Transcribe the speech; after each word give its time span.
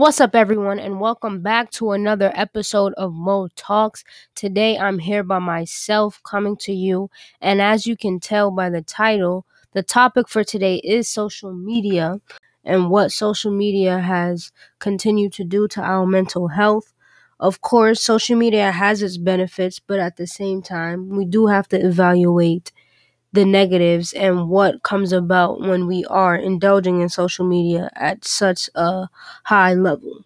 What's 0.00 0.18
up, 0.18 0.34
everyone, 0.34 0.78
and 0.78 0.98
welcome 0.98 1.42
back 1.42 1.70
to 1.72 1.92
another 1.92 2.32
episode 2.34 2.94
of 2.94 3.12
Mo 3.12 3.48
Talks. 3.54 4.02
Today, 4.34 4.78
I'm 4.78 4.98
here 4.98 5.22
by 5.22 5.40
myself 5.40 6.22
coming 6.22 6.56
to 6.60 6.72
you, 6.72 7.10
and 7.42 7.60
as 7.60 7.86
you 7.86 7.98
can 7.98 8.18
tell 8.18 8.50
by 8.50 8.70
the 8.70 8.80
title, 8.80 9.44
the 9.72 9.82
topic 9.82 10.26
for 10.26 10.42
today 10.42 10.76
is 10.76 11.06
social 11.06 11.52
media 11.52 12.18
and 12.64 12.88
what 12.88 13.12
social 13.12 13.52
media 13.52 13.98
has 13.98 14.52
continued 14.78 15.34
to 15.34 15.44
do 15.44 15.68
to 15.68 15.82
our 15.82 16.06
mental 16.06 16.48
health. 16.48 16.94
Of 17.38 17.60
course, 17.60 18.02
social 18.02 18.36
media 18.36 18.72
has 18.72 19.02
its 19.02 19.18
benefits, 19.18 19.80
but 19.80 19.98
at 19.98 20.16
the 20.16 20.26
same 20.26 20.62
time, 20.62 21.10
we 21.10 21.26
do 21.26 21.48
have 21.48 21.68
to 21.68 21.76
evaluate 21.78 22.72
the 23.32 23.44
negatives 23.44 24.12
and 24.12 24.48
what 24.48 24.82
comes 24.82 25.12
about 25.12 25.60
when 25.60 25.86
we 25.86 26.04
are 26.06 26.36
indulging 26.36 27.00
in 27.00 27.08
social 27.08 27.46
media 27.46 27.90
at 27.96 28.24
such 28.24 28.68
a 28.74 29.08
high 29.44 29.74
level. 29.74 30.24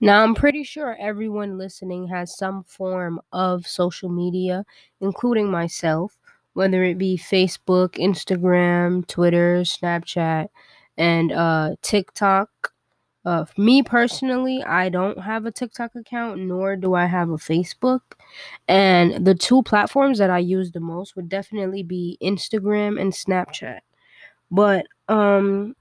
Now, 0.00 0.22
I'm 0.22 0.34
pretty 0.34 0.64
sure 0.64 0.96
everyone 1.00 1.56
listening 1.56 2.08
has 2.08 2.36
some 2.36 2.64
form 2.64 3.20
of 3.32 3.66
social 3.66 4.10
media, 4.10 4.64
including 5.00 5.50
myself, 5.50 6.18
whether 6.52 6.84
it 6.84 6.98
be 6.98 7.16
Facebook, 7.16 7.92
Instagram, 7.94 9.06
Twitter, 9.06 9.60
Snapchat, 9.62 10.48
and 10.98 11.32
uh, 11.32 11.76
TikTok. 11.80 12.73
Uh, 13.24 13.44
me 13.56 13.82
personally, 13.82 14.62
I 14.62 14.90
don't 14.90 15.18
have 15.18 15.46
a 15.46 15.50
TikTok 15.50 15.94
account, 15.94 16.40
nor 16.40 16.76
do 16.76 16.94
I 16.94 17.06
have 17.06 17.30
a 17.30 17.36
Facebook. 17.36 18.00
And 18.68 19.24
the 19.26 19.34
two 19.34 19.62
platforms 19.62 20.18
that 20.18 20.30
I 20.30 20.38
use 20.38 20.72
the 20.72 20.80
most 20.80 21.16
would 21.16 21.28
definitely 21.28 21.82
be 21.82 22.18
Instagram 22.22 23.00
and 23.00 23.12
Snapchat. 23.12 23.80
But 24.50 24.86
um, 25.08 25.74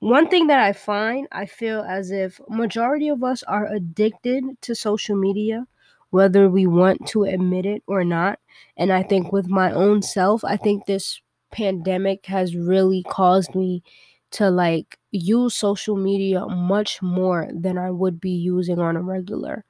one 0.00 0.28
thing 0.28 0.48
that 0.48 0.58
I 0.58 0.72
find, 0.72 1.28
I 1.30 1.46
feel 1.46 1.82
as 1.82 2.10
if 2.10 2.40
majority 2.48 3.08
of 3.08 3.22
us 3.22 3.44
are 3.44 3.66
addicted 3.72 4.44
to 4.62 4.74
social 4.74 5.16
media, 5.16 5.66
whether 6.10 6.48
we 6.50 6.66
want 6.66 7.06
to 7.08 7.24
admit 7.24 7.64
it 7.66 7.82
or 7.86 8.02
not. 8.04 8.40
And 8.76 8.92
I 8.92 9.04
think 9.04 9.32
with 9.32 9.46
my 9.46 9.72
own 9.72 10.02
self, 10.02 10.44
I 10.44 10.56
think 10.56 10.86
this 10.86 11.20
pandemic 11.52 12.26
has 12.26 12.56
really 12.56 13.04
caused 13.04 13.54
me 13.54 13.84
to 14.32 14.50
like 14.50 14.98
use 15.12 15.54
social 15.54 15.96
media 15.96 16.46
much 16.46 17.02
more 17.02 17.48
than 17.54 17.78
I 17.78 17.90
would 17.92 18.20
be 18.20 18.30
using 18.32 18.80
on 18.80 18.96
a 18.96 19.02
regular. 19.02 19.64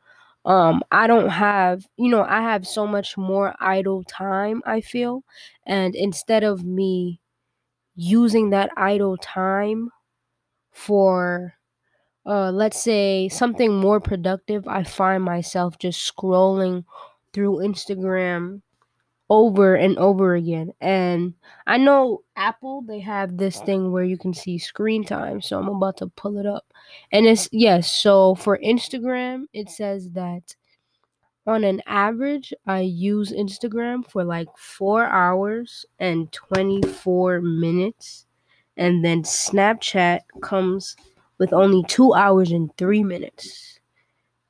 Um, 0.45 0.83
I 0.93 1.07
don't 1.07 1.29
have, 1.31 1.87
you 1.97 2.11
know, 2.11 2.25
I 2.25 2.43
have 2.43 2.67
so 2.67 2.87
much 2.87 3.17
more 3.19 3.55
idle 3.61 4.05
time, 4.05 4.63
I 4.67 4.81
feel. 4.81 5.25
And 5.67 5.95
instead 5.95 6.45
of 6.45 6.65
me 6.65 7.20
using 7.97 8.51
that 8.51 8.70
idle 8.77 9.17
time 9.19 9.91
for 10.73 11.55
uh 12.27 12.51
let's 12.53 12.81
say 12.83 13.29
something 13.29 13.75
more 13.75 14.01
productive, 14.01 14.67
I 14.69 14.85
find 14.85 15.23
myself 15.25 15.79
just 15.79 16.01
scrolling 16.17 16.85
through 17.33 17.59
Instagram 17.59 18.63
over 19.33 19.75
and 19.75 19.97
over 19.97 20.35
again. 20.35 20.75
And 20.83 21.33
I 21.67 21.79
know 21.79 22.23
Apple, 22.37 22.83
they 22.83 23.01
have 23.01 23.39
this 23.39 23.61
thing 23.61 23.91
where 23.91 24.05
you 24.05 24.19
can 24.19 24.35
see 24.35 24.59
screen 24.59 25.05
time. 25.05 25.41
So 25.41 25.59
I'm 25.59 25.69
about 25.69 25.97
to 25.99 26.09
pull 26.09 26.37
it 26.37 26.45
up. 26.45 26.67
And 27.13 27.25
it's, 27.25 27.49
yes, 27.51 27.91
so 27.91 28.35
for 28.35 28.59
Instagram, 28.59 29.45
it 29.55 29.71
says 29.71 30.11
that 30.11 30.55
on 31.47 31.65
an 31.65 31.81
average, 31.87 32.53
I 32.67 32.81
use 32.81 33.33
Instagram 33.33 34.07
for 34.07 34.23
like 34.23 34.49
four 34.59 35.07
hours 35.07 35.87
and 35.99 36.31
24 36.31 37.41
minutes. 37.41 38.27
And 38.77 39.03
then 39.03 39.23
Snapchat 39.23 40.21
comes 40.43 40.95
with 41.39 41.55
only 41.55 41.85
two 41.89 42.13
hours 42.13 42.51
and 42.53 42.71
three 42.77 43.03
minutes. 43.03 43.81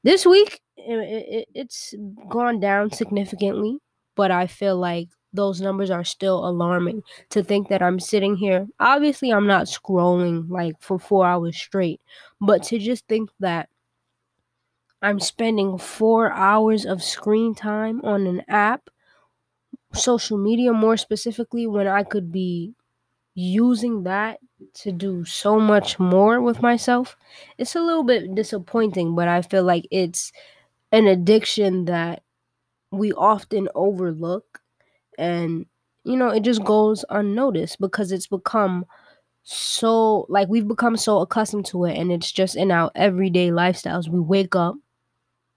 This 0.03 0.27
week, 0.27 0.61
it, 0.77 0.99
it, 0.99 1.49
it's 1.55 1.95
gone 2.29 2.59
down 2.59 2.91
significantly 2.91 3.79
but 4.17 4.31
I 4.31 4.47
feel 4.47 4.77
like 4.77 5.09
those 5.33 5.61
numbers 5.61 5.91
are 5.91 6.05
still 6.05 6.47
alarming 6.47 7.03
to 7.31 7.42
think 7.42 7.69
that 7.69 7.83
I'm 7.83 8.01
sitting 8.01 8.36
here. 8.36 8.67
Obviously, 8.81 9.31
I'm 9.33 9.47
not 9.47 9.67
scrolling 9.67 10.51
like 10.51 10.75
for 10.81 10.98
four 10.98 11.27
hours 11.27 11.57
straight, 11.57 12.01
but 12.41 12.63
to 12.64 12.79
just 12.79 13.07
think 13.09 13.31
that 13.41 13.69
I'm 15.03 15.20
spending 15.20 15.77
four 15.77 16.33
hours 16.33 16.86
of 16.86 17.03
screen 17.03 17.55
time 17.55 18.01
on 18.03 18.27
an 18.27 18.42
app, 18.48 18.89
social 19.92 20.39
media 20.39 20.73
more 20.73 20.97
specifically, 20.97 21.67
when 21.67 21.86
I 21.86 22.03
could 22.03 22.33
be 22.33 22.75
using 23.35 24.05
that 24.05 24.41
to 24.75 24.92
do 24.92 25.25
so 25.25 25.61
much 25.61 25.98
more 26.01 26.41
with 26.41 26.63
myself, 26.63 27.17
it's 27.59 27.77
a 27.77 27.81
little 27.83 28.05
bit 28.05 28.35
disappointing, 28.35 29.15
but 29.15 29.29
I 29.29 29.42
feel 29.42 29.65
like 29.65 29.86
it's 29.91 30.33
an 30.92 31.07
addiction 31.07 31.86
that 31.86 32.23
we 32.92 33.13
often 33.14 33.69
overlook 33.77 34.61
and 35.19 35.67
you 36.05 36.17
know 36.17 36.30
it 36.30 36.42
just 36.42 36.64
goes 36.64 37.05
unnoticed 37.11 37.80
because 37.80 38.13
it's 38.13 38.27
become 38.29 38.86
so 39.45 40.27
like 40.29 40.48
we've 40.48 40.69
become 40.69 40.97
so 40.97 41.20
accustomed 41.20 41.67
to 41.67 41.85
it 41.86 41.97
and 41.98 42.13
it's 42.13 42.33
just 42.33 42.57
in 42.57 42.70
our 42.70 42.91
everyday 42.95 43.51
lifestyles. 43.51 44.08
We 44.08 44.20
wake 44.20 44.57
up 44.57 44.77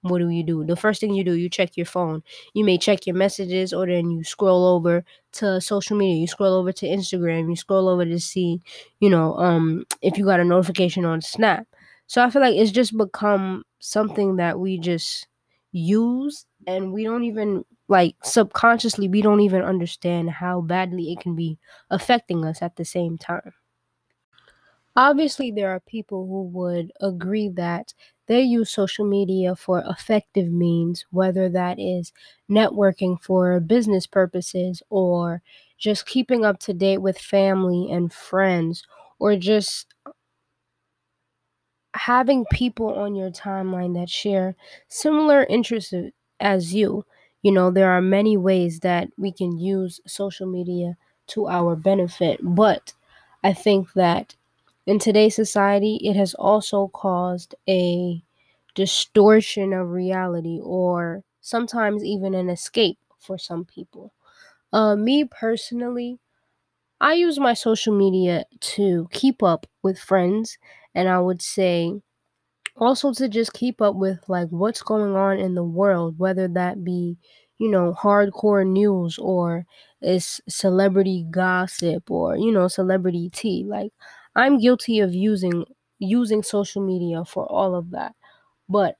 what 0.01 0.19
do 0.19 0.29
you 0.29 0.44
do? 0.44 0.63
The 0.63 0.75
first 0.75 1.01
thing 1.01 1.16
you 1.16 1.23
do 1.23 1.34
you 1.34 1.50
check 1.50 1.75
your 1.75 1.88
phone. 1.88 2.22
You 2.53 2.63
may 2.63 2.78
check 2.78 3.07
your 3.07 3.16
messages 3.16 3.73
or 3.73 3.88
then 3.88 4.12
you 4.12 4.23
scroll 4.23 4.66
over 4.66 5.03
to 5.34 5.59
social 5.59 5.97
media. 5.97 6.22
You 6.22 6.28
scroll 6.28 6.53
over 6.53 6.72
to 6.73 6.85
instagram. 6.85 7.50
You 7.50 7.56
scroll 7.56 7.90
over 7.90 8.06
to 8.06 8.19
see 8.19 8.62
you 9.00 9.09
know 9.09 9.35
um 9.38 9.85
if 10.02 10.17
you 10.17 10.25
got 10.25 10.40
a 10.40 10.46
notification 10.46 11.06
on 11.06 11.22
snap. 11.22 11.67
So 12.07 12.23
i 12.23 12.29
feel 12.29 12.41
like 12.41 12.56
it's 12.56 12.72
just 12.72 12.96
become 12.97 13.63
something 13.79 14.35
that 14.38 14.59
we 14.59 14.78
just 14.78 15.28
use 15.72 16.46
and 16.68 16.92
we 16.94 17.03
don't 17.03 17.24
even 17.24 17.66
like 17.88 18.16
subconsciously 18.24 19.08
we 19.08 19.22
don't 19.22 19.42
even 19.42 19.62
understand 19.62 20.30
how 20.30 20.62
badly 20.62 21.12
it 21.12 21.20
can 21.20 21.36
be 21.36 21.59
affecting 21.90 22.44
us 22.46 22.62
at 22.62 22.76
the 22.78 22.86
same 22.86 23.18
time. 23.18 23.53
Obviously 24.98 25.52
there 25.52 25.70
are 25.70 25.80
people 25.81 26.26
who 26.28 26.44
would 26.44 26.92
agree 27.02 27.50
that 27.50 27.94
they 28.28 28.42
use 28.42 28.72
social 28.72 29.06
media 29.06 29.56
for 29.56 29.84
effective 29.88 30.52
means 30.52 31.06
whether 31.12 31.50
that 31.50 31.80
is 31.80 32.12
networking 32.50 33.22
for 33.22 33.59
business 33.59 34.08
purposes 34.08 34.82
or 34.90 35.42
just 35.78 36.06
keeping 36.06 36.44
up 36.46 36.59
to 36.59 36.74
date 36.74 37.00
with 37.00 37.18
family 37.20 37.92
and 37.92 38.12
friends 38.14 38.84
or 39.20 39.36
just 39.36 39.94
having 41.96 42.46
people 42.52 42.94
on 42.94 43.16
your 43.16 43.32
timeline 43.32 43.94
that 43.96 44.09
share 44.09 44.56
similar 44.88 45.44
interests 45.46 45.94
as 46.45 46.73
you. 46.73 47.06
You 47.44 47.51
know, 47.51 47.72
there 47.72 47.91
are 47.91 48.01
many 48.01 48.38
ways 48.38 48.81
that 48.81 49.09
we 49.17 49.31
can 49.31 49.57
use 49.59 50.01
social 50.07 50.47
media 50.47 50.97
to 51.28 51.47
our 51.47 51.75
benefit, 51.75 52.39
but 52.44 52.94
I 53.44 53.53
think 53.53 53.94
that 53.94 54.35
in 54.85 55.00
today's 55.00 55.35
society, 55.35 55.97
it 56.03 56.16
has 56.16 56.34
also 56.35 56.89
caused 56.89 57.55
a 57.69 58.23
distortion 58.75 59.73
of 59.73 59.91
reality 59.91 60.59
or 60.63 61.23
sometimes 61.41 62.03
even 62.03 62.34
an 62.35 62.50
escape 62.50 63.00
for 63.19 63.38
some 63.38 63.66
people. 63.66 64.13
Uh, 64.73 64.95
me 64.95 65.25
personally, 65.25 66.19
I 67.01 67.13
use 67.13 67.39
my 67.39 67.53
social 67.53 67.95
media 67.95 68.45
to 68.75 69.07
keep 69.11 69.44
up 69.44 69.67
with 69.84 70.00
friends 70.00 70.57
and 70.94 71.09
I 71.09 71.19
would 71.19 71.41
say 71.41 72.01
also 72.78 73.13
to 73.13 73.28
just 73.30 73.53
keep 73.53 73.81
up 73.81 73.96
with 73.96 74.19
like 74.28 74.50
what's 74.50 74.81
going 74.81 75.16
on 75.16 75.40
in 75.40 75.56
the 75.56 75.63
world, 75.63 76.19
whether 76.19 76.47
that 76.50 76.84
be, 76.84 77.18
you 77.58 77.69
know, 77.69 77.94
hardcore 77.94 78.68
news 78.68 79.18
or 79.18 79.66
it's 80.02 80.41
celebrity 80.50 81.25
gossip 81.31 82.09
or, 82.12 82.35
you 82.38 82.52
know, 82.52 82.68
celebrity 82.68 83.30
tea. 83.34 83.64
Like 83.68 83.91
I'm 84.35 84.59
guilty 84.59 85.00
of 85.00 85.14
using 85.14 85.66
using 86.00 86.44
social 86.44 86.85
media 86.85 87.24
for 87.25 87.46
all 87.46 87.75
of 87.75 87.91
that. 87.91 88.16
But 88.70 88.97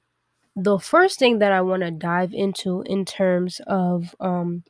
the 0.56 0.80
first 0.80 1.20
thing 1.20 1.40
that 1.40 1.52
I 1.54 1.62
want 1.62 1.84
to 1.84 1.92
dive 1.92 2.34
into 2.34 2.84
in 2.84 3.06
terms 3.06 3.62
of 3.68 4.16
um 4.20 4.64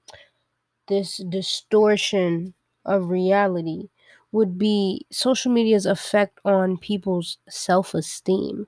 this 0.88 1.18
distortion 1.18 2.54
of 2.86 3.10
reality 3.10 3.90
would 4.32 4.58
be 4.58 5.06
social 5.12 5.52
media's 5.52 5.86
effect 5.86 6.40
on 6.46 6.78
people's 6.78 7.38
self 7.50 7.94
esteem. 7.94 8.68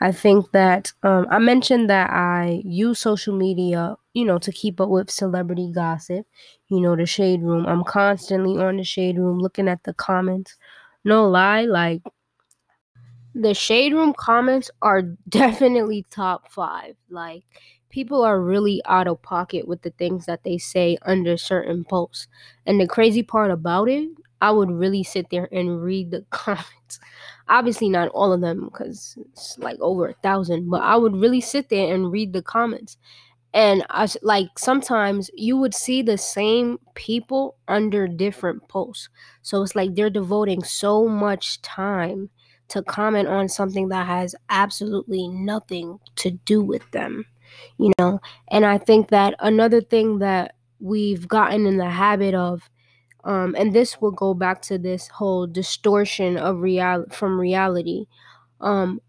I 0.00 0.12
think 0.12 0.52
that 0.52 0.92
um, 1.02 1.26
I 1.30 1.38
mentioned 1.38 1.90
that 1.90 2.10
I 2.10 2.62
use 2.64 3.00
social 3.00 3.34
media, 3.36 3.96
you 4.14 4.24
know, 4.24 4.38
to 4.38 4.52
keep 4.52 4.80
up 4.80 4.88
with 4.88 5.10
celebrity 5.10 5.72
gossip, 5.74 6.26
you 6.68 6.80
know, 6.80 6.94
the 6.94 7.06
shade 7.06 7.42
room. 7.42 7.66
I'm 7.66 7.82
constantly 7.84 8.62
on 8.62 8.76
the 8.76 8.84
shade 8.84 9.18
room 9.18 9.38
looking 9.40 9.68
at 9.68 9.82
the 9.84 9.94
comments. 9.94 10.56
No 11.04 11.28
lie, 11.28 11.62
like 11.62 12.02
the 13.34 13.54
shade 13.54 13.92
room 13.92 14.14
comments 14.16 14.70
are 14.82 15.02
definitely 15.28 16.04
top 16.10 16.50
five. 16.50 16.96
Like, 17.10 17.44
people 17.90 18.22
are 18.22 18.40
really 18.40 18.82
out 18.86 19.08
of 19.08 19.22
pocket 19.22 19.66
with 19.66 19.82
the 19.82 19.90
things 19.90 20.26
that 20.26 20.44
they 20.44 20.58
say 20.58 20.98
under 21.02 21.36
certain 21.36 21.84
posts. 21.84 22.28
And 22.66 22.80
the 22.80 22.86
crazy 22.86 23.22
part 23.22 23.50
about 23.50 23.88
it, 23.88 24.10
I 24.40 24.50
would 24.50 24.70
really 24.70 25.02
sit 25.02 25.30
there 25.30 25.48
and 25.52 25.82
read 25.82 26.10
the 26.10 26.24
comments. 26.30 27.00
Obviously 27.48 27.88
not 27.88 28.08
all 28.08 28.32
of 28.32 28.40
them 28.40 28.64
because 28.64 29.16
it's 29.30 29.58
like 29.58 29.78
over 29.80 30.08
a 30.08 30.14
thousand 30.14 30.68
but 30.68 30.82
i 30.82 30.96
would 30.96 31.16
really 31.16 31.40
sit 31.40 31.68
there 31.68 31.92
and 31.94 32.12
read 32.12 32.32
the 32.32 32.42
comments 32.42 32.96
and 33.54 33.84
I 33.90 34.06
like 34.22 34.58
sometimes 34.58 35.30
you 35.34 35.56
would 35.56 35.74
see 35.74 36.02
the 36.02 36.18
same 36.18 36.78
people 36.94 37.56
under 37.66 38.06
different 38.06 38.68
posts. 38.68 39.08
So 39.42 39.62
it's 39.62 39.74
like 39.74 39.94
they're 39.94 40.10
devoting 40.10 40.62
so 40.62 41.08
much 41.08 41.62
time 41.62 42.28
to 42.68 42.82
comment 42.82 43.28
on 43.28 43.48
something 43.48 43.88
that 43.88 44.06
has 44.06 44.34
absolutely 44.50 45.28
nothing 45.28 45.98
to 46.16 46.30
do 46.30 46.62
with 46.62 46.88
them, 46.90 47.24
you 47.78 47.92
know. 47.98 48.20
And 48.48 48.66
I 48.66 48.76
think 48.76 49.08
that 49.08 49.34
another 49.40 49.80
thing 49.80 50.18
that 50.18 50.54
we've 50.78 51.26
gotten 51.26 51.66
in 51.66 51.78
the 51.78 51.88
habit 51.88 52.34
of 52.34 52.68
um, 53.24 53.54
and 53.58 53.72
this 53.74 54.00
will 54.00 54.10
go 54.12 54.34
back 54.34 54.62
to 54.62 54.78
this 54.78 55.08
whole 55.08 55.46
distortion 55.46 56.36
of 56.36 56.60
real 56.60 57.04
from 57.10 57.38
reality 57.40 58.06
um, 58.60 59.00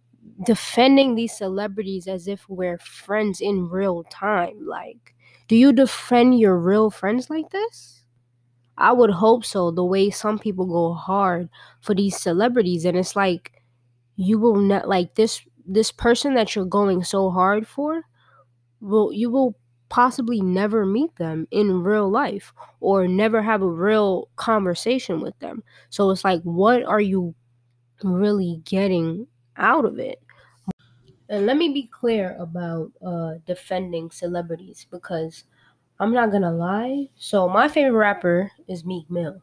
defending 0.46 1.16
these 1.16 1.38
celebrities 1.38 2.08
as 2.08 2.28
if 2.28 2.48
we're 2.50 2.78
friends 2.80 3.42
in 3.42 3.70
real 3.70 4.04
time. 4.06 4.66
Like, 4.68 5.16
do 5.48 5.56
you 5.56 5.74
defend 5.74 6.40
your 6.40 6.58
real 6.58 6.90
friends 6.92 7.30
like 7.30 7.52
this? 7.52 8.04
I 8.78 8.94
would 8.94 9.12
hope 9.12 9.46
so. 9.46 9.72
The 9.72 9.84
way 9.84 10.10
some 10.10 10.40
people 10.40 10.66
go 10.66 10.94
hard 10.94 11.50
for 11.82 11.94
these 11.94 12.18
celebrities, 12.18 12.86
and 12.86 12.98
it's 12.98 13.16
like 13.16 13.62
you 14.16 14.40
will 14.40 14.58
not 14.58 14.88
like 14.90 15.16
this 15.16 15.42
this 15.68 15.92
person 15.92 16.36
that 16.36 16.56
you're 16.56 16.66
going 16.66 17.04
so 17.04 17.32
hard 17.32 17.68
for. 17.68 18.04
Will 18.82 19.14
you 19.14 19.30
will 19.32 19.56
possibly 19.90 20.42
never 20.42 20.86
meet 20.86 21.16
them 21.18 21.48
in 21.52 21.84
real 21.84 22.10
life 22.10 22.54
or 22.80 23.08
never 23.08 23.42
have 23.42 23.62
a 23.62 23.68
real 23.70 24.30
conversation 24.36 25.22
with 25.22 25.38
them. 25.40 25.64
So 25.90 26.10
it's 26.12 26.24
like, 26.24 26.42
what 26.44 26.84
are 26.84 27.02
you 27.02 27.36
really 28.04 28.62
getting 28.66 29.28
out 29.58 29.86
of 29.86 30.00
it? 30.00 30.22
And 31.30 31.46
let 31.46 31.58
me 31.58 31.70
be 31.70 31.84
clear 31.88 32.36
about 32.40 32.92
uh, 33.06 33.36
defending 33.46 34.10
celebrities 34.10 34.86
because 34.90 35.44
I'm 36.00 36.14
not 36.14 36.32
gonna 36.32 36.52
lie. 36.52 37.10
So 37.18 37.48
my 37.50 37.68
favorite 37.68 37.98
rapper 37.98 38.52
is 38.68 38.86
Meek 38.86 39.10
Mill, 39.12 39.42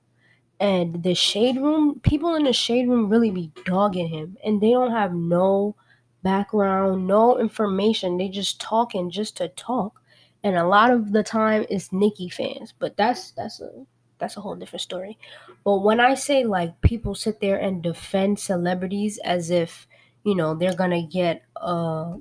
and 0.60 1.02
the 1.02 1.14
Shade 1.14 1.56
Room 1.58 2.00
people 2.00 2.34
in 2.34 2.44
the 2.44 2.52
Shade 2.52 2.88
Room 2.88 3.08
really 3.08 3.30
be 3.30 3.52
dogging 3.64 4.08
him, 4.08 4.36
and 4.44 4.60
they 4.60 4.70
don't 4.72 4.92
have 4.92 5.14
no 5.14 5.76
background, 6.22 7.06
no 7.06 7.38
information. 7.38 8.18
They 8.18 8.28
just 8.28 8.60
talking 8.60 9.10
just 9.10 9.36
to 9.38 9.48
talk, 9.48 10.02
and 10.42 10.56
a 10.56 10.66
lot 10.66 10.90
of 10.90 11.12
the 11.12 11.22
time 11.22 11.66
it's 11.70 11.92
Nicki 11.92 12.28
fans. 12.28 12.72
But 12.78 12.96
that's 12.96 13.32
that's 13.32 13.60
a 13.60 13.70
that's 14.18 14.36
a 14.36 14.40
whole 14.40 14.56
different 14.56 14.82
story. 14.82 15.18
But 15.64 15.78
when 15.78 16.00
I 16.00 16.14
say 16.14 16.44
like 16.44 16.80
people 16.80 17.14
sit 17.14 17.40
there 17.40 17.58
and 17.58 17.82
defend 17.82 18.38
celebrities 18.38 19.18
as 19.24 19.50
if 19.50 19.86
you 20.24 20.34
know 20.34 20.54
they're 20.54 20.74
gonna 20.74 21.06
get 21.06 21.42
a 21.56 22.16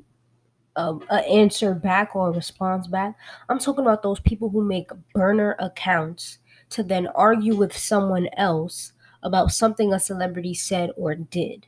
a, 0.76 0.98
a 1.10 1.28
answer 1.28 1.74
back 1.74 2.16
or 2.16 2.30
a 2.30 2.32
response 2.32 2.88
back. 2.88 3.16
I'm 3.50 3.60
talking 3.60 3.86
about 3.86 4.04
those 4.04 4.20
people 4.20 4.50
who 4.50 4.64
make 4.64 4.90
burner 5.14 5.56
accounts 5.60 6.40
to 6.72 6.84
then 6.84 7.08
argue 7.08 7.56
with 7.56 7.76
someone 7.76 8.28
else 8.36 8.94
about 9.24 9.52
something 9.52 9.94
a 9.94 10.00
celebrity 10.00 10.54
said 10.54 10.92
or 10.98 11.16
did. 11.16 11.68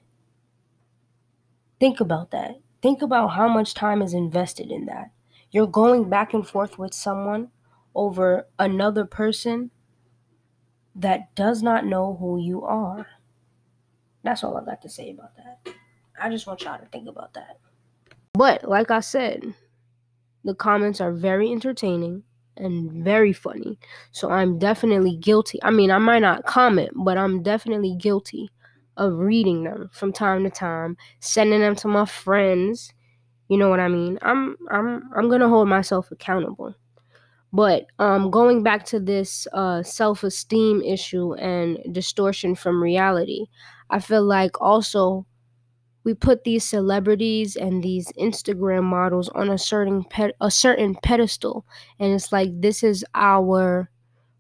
Think 1.79 1.99
about 1.99 2.31
that. 2.31 2.59
Think 2.81 3.01
about 3.01 3.29
how 3.29 3.47
much 3.47 3.73
time 3.73 4.01
is 4.01 4.13
invested 4.13 4.71
in 4.71 4.85
that. 4.85 5.11
You're 5.51 5.67
going 5.67 6.09
back 6.09 6.33
and 6.33 6.47
forth 6.47 6.77
with 6.77 6.93
someone 6.93 7.49
over 7.95 8.47
another 8.59 9.05
person 9.05 9.71
that 10.95 11.33
does 11.35 11.63
not 11.63 11.85
know 11.85 12.17
who 12.19 12.39
you 12.39 12.63
are. 12.63 13.07
That's 14.23 14.43
all 14.43 14.57
I 14.57 14.65
got 14.65 14.81
to 14.81 14.89
say 14.89 15.11
about 15.11 15.35
that. 15.37 15.73
I 16.19 16.29
just 16.29 16.47
want 16.47 16.63
y'all 16.63 16.79
to 16.79 16.85
think 16.87 17.07
about 17.07 17.33
that. 17.35 17.59
But 18.33 18.67
like 18.67 18.91
I 18.91 18.99
said, 18.99 19.53
the 20.43 20.55
comments 20.55 20.99
are 21.01 21.11
very 21.11 21.51
entertaining 21.51 22.23
and 22.55 23.03
very 23.03 23.33
funny. 23.33 23.77
So 24.11 24.29
I'm 24.29 24.57
definitely 24.59 25.15
guilty. 25.15 25.59
I 25.63 25.71
mean, 25.71 25.91
I 25.91 25.97
might 25.99 26.19
not 26.19 26.45
comment, 26.45 26.91
but 26.95 27.17
I'm 27.17 27.43
definitely 27.43 27.95
guilty 27.95 28.49
of 28.95 29.13
reading 29.13 29.63
them 29.63 29.89
from 29.93 30.11
time 30.11 30.43
to 30.43 30.49
time, 30.49 30.97
sending 31.19 31.59
them 31.59 31.75
to 31.75 31.87
my 31.87 32.05
friends. 32.05 32.93
You 33.49 33.57
know 33.57 33.69
what 33.69 33.79
I 33.79 33.87
mean? 33.87 34.19
I'm 34.21 34.57
I'm 34.69 35.09
I'm 35.15 35.27
going 35.29 35.41
to 35.41 35.47
hold 35.49 35.67
myself 35.69 36.11
accountable. 36.11 36.75
But 37.53 37.87
um 37.99 38.31
going 38.31 38.63
back 38.63 38.85
to 38.87 38.99
this 38.99 39.47
uh 39.53 39.83
self-esteem 39.83 40.81
issue 40.83 41.33
and 41.35 41.79
distortion 41.93 42.55
from 42.55 42.83
reality, 42.83 43.47
I 43.89 43.99
feel 43.99 44.23
like 44.23 44.61
also 44.61 45.25
we 46.03 46.13
put 46.13 46.43
these 46.45 46.63
celebrities 46.63 47.55
and 47.57 47.83
these 47.83 48.11
Instagram 48.13 48.83
models 48.83 49.29
on 49.29 49.49
a 49.49 49.57
certain 49.57 50.03
ped- 50.05 50.35
a 50.41 50.51
certain 50.51 50.95
pedestal, 51.03 51.65
and 51.99 52.13
it's 52.13 52.31
like 52.31 52.49
this 52.61 52.83
is 52.83 53.05
our 53.15 53.89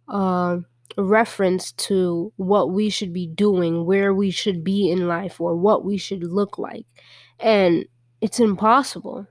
uh, 0.07 0.57
reference 0.97 1.71
to 1.73 2.33
what 2.37 2.71
we 2.71 2.89
should 2.89 3.13
be 3.13 3.27
doing, 3.27 3.85
where 3.85 4.13
we 4.13 4.31
should 4.31 4.63
be 4.63 4.89
in 4.91 5.07
life, 5.07 5.41
or 5.41 5.55
what 5.55 5.85
we 5.85 5.97
should 5.97 6.23
look 6.23 6.57
like, 6.57 6.85
and 7.39 7.85
it's 8.21 8.39
impossible. 8.39 9.27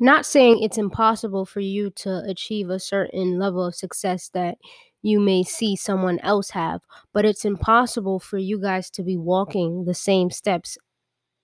Not 0.00 0.26
saying 0.26 0.62
it's 0.62 0.78
impossible 0.78 1.46
for 1.46 1.60
you 1.60 1.90
to 1.96 2.22
achieve 2.28 2.70
a 2.70 2.80
certain 2.80 3.38
level 3.38 3.66
of 3.66 3.74
success 3.74 4.30
that 4.34 4.58
you 5.02 5.20
may 5.20 5.42
see 5.44 5.76
someone 5.76 6.18
else 6.20 6.50
have, 6.50 6.82
but 7.14 7.24
it's 7.24 7.44
impossible 7.44 8.20
for 8.20 8.38
you 8.38 8.60
guys 8.60 8.90
to 8.92 9.02
be 9.02 9.16
walking 9.16 9.84
the 9.84 9.94
same 9.94 10.30
steps 10.30 10.78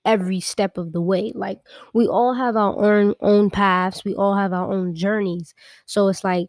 every 0.05 0.41
step 0.41 0.79
of 0.79 0.93
the 0.93 1.01
way. 1.03 1.33
Like 1.35 1.61
we 1.95 2.07
all 2.09 2.35
have 2.35 2.57
our 2.57 2.77
own 2.79 3.15
own 3.21 3.51
paths, 3.51 4.05
we 4.05 4.15
all 4.15 4.37
have 4.37 4.53
our 4.53 4.73
own 4.73 4.95
journeys. 4.95 5.55
So 5.87 6.09
it's 6.09 6.25
like 6.25 6.49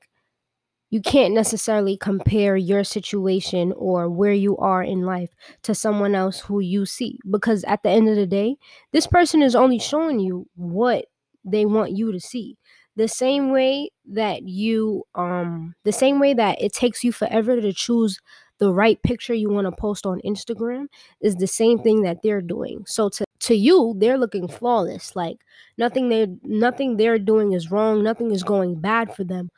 you 0.94 1.02
can't 1.02 1.34
necessarily 1.34 1.98
compare 1.98 2.56
your 2.56 2.84
situation 2.84 3.74
or 3.76 4.08
where 4.08 4.32
you 4.32 4.56
are 4.58 4.84
in 4.84 5.02
life 5.02 5.32
to 5.64 5.74
someone 5.74 6.14
else 6.14 6.42
who 6.42 6.60
you 6.60 6.86
see 6.86 7.18
because 7.32 7.64
at 7.64 7.82
the 7.82 7.90
end 7.90 8.08
of 8.08 8.16
the 8.16 8.28
day, 8.28 8.58
this 8.92 9.08
person 9.08 9.42
is 9.42 9.56
only 9.56 9.80
showing 9.80 10.20
you 10.20 10.46
what 10.56 11.06
they 11.44 11.66
want 11.66 11.98
you 11.98 12.12
to 12.12 12.20
see. 12.20 12.60
The 12.96 13.08
same 13.08 13.50
way 13.50 13.90
that 14.12 14.48
you 14.48 15.04
um 15.16 15.74
the 15.84 15.92
same 15.92 16.20
way 16.20 16.36
that 16.36 16.62
it 16.62 16.74
takes 16.74 17.04
you 17.04 17.12
forever 17.12 17.60
to 17.60 17.74
choose 17.74 18.20
the 18.60 18.72
right 18.72 19.02
picture 19.02 19.34
you 19.34 19.50
want 19.50 19.66
to 19.66 19.72
post 19.72 20.06
on 20.06 20.22
Instagram 20.24 20.86
is 21.22 21.36
the 21.38 21.48
same 21.48 21.80
thing 21.80 22.04
that 22.04 22.22
they're 22.22 22.42
doing. 22.42 22.84
So 22.86 23.10
to 23.10 23.26
to 23.42 23.56
you, 23.56 23.96
they're 23.98 24.18
looking 24.18 24.48
flawless. 24.48 25.16
Like 25.16 25.40
nothing 25.78 26.10
they 26.10 26.28
nothing 26.44 26.98
they're 26.98 27.20
doing 27.20 27.54
is 27.54 27.72
wrong, 27.72 28.04
nothing 28.04 28.32
is 28.32 28.44
going 28.44 28.80
bad 28.80 29.16
for 29.16 29.24
them. 29.24 29.50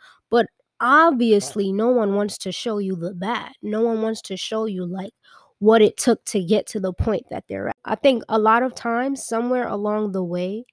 Obviously 0.82 1.72
no 1.72 1.90
one 1.90 2.16
wants 2.16 2.38
to 2.40 2.52
show 2.52 2.78
you 2.80 2.96
the 2.96 3.14
bad. 3.14 3.54
No 3.62 3.82
one 3.82 4.02
wants 4.02 4.22
to 4.24 4.38
show 4.38 4.66
you 4.66 4.86
like 4.86 5.14
what 5.60 5.82
it 5.82 5.98
took 5.98 6.24
to 6.26 6.44
get 6.44 6.68
to 6.68 6.80
the 6.80 6.94
point 6.94 7.26
that 7.30 7.46
they're 7.48 7.70
at. 7.70 7.76
I 7.86 7.96
think 7.96 8.24
a 8.30 8.38
lot 8.40 8.64
of 8.64 8.76
times 8.76 9.26
somewhere 9.26 9.68
along 9.68 10.12
the 10.12 10.24
way 10.24 10.66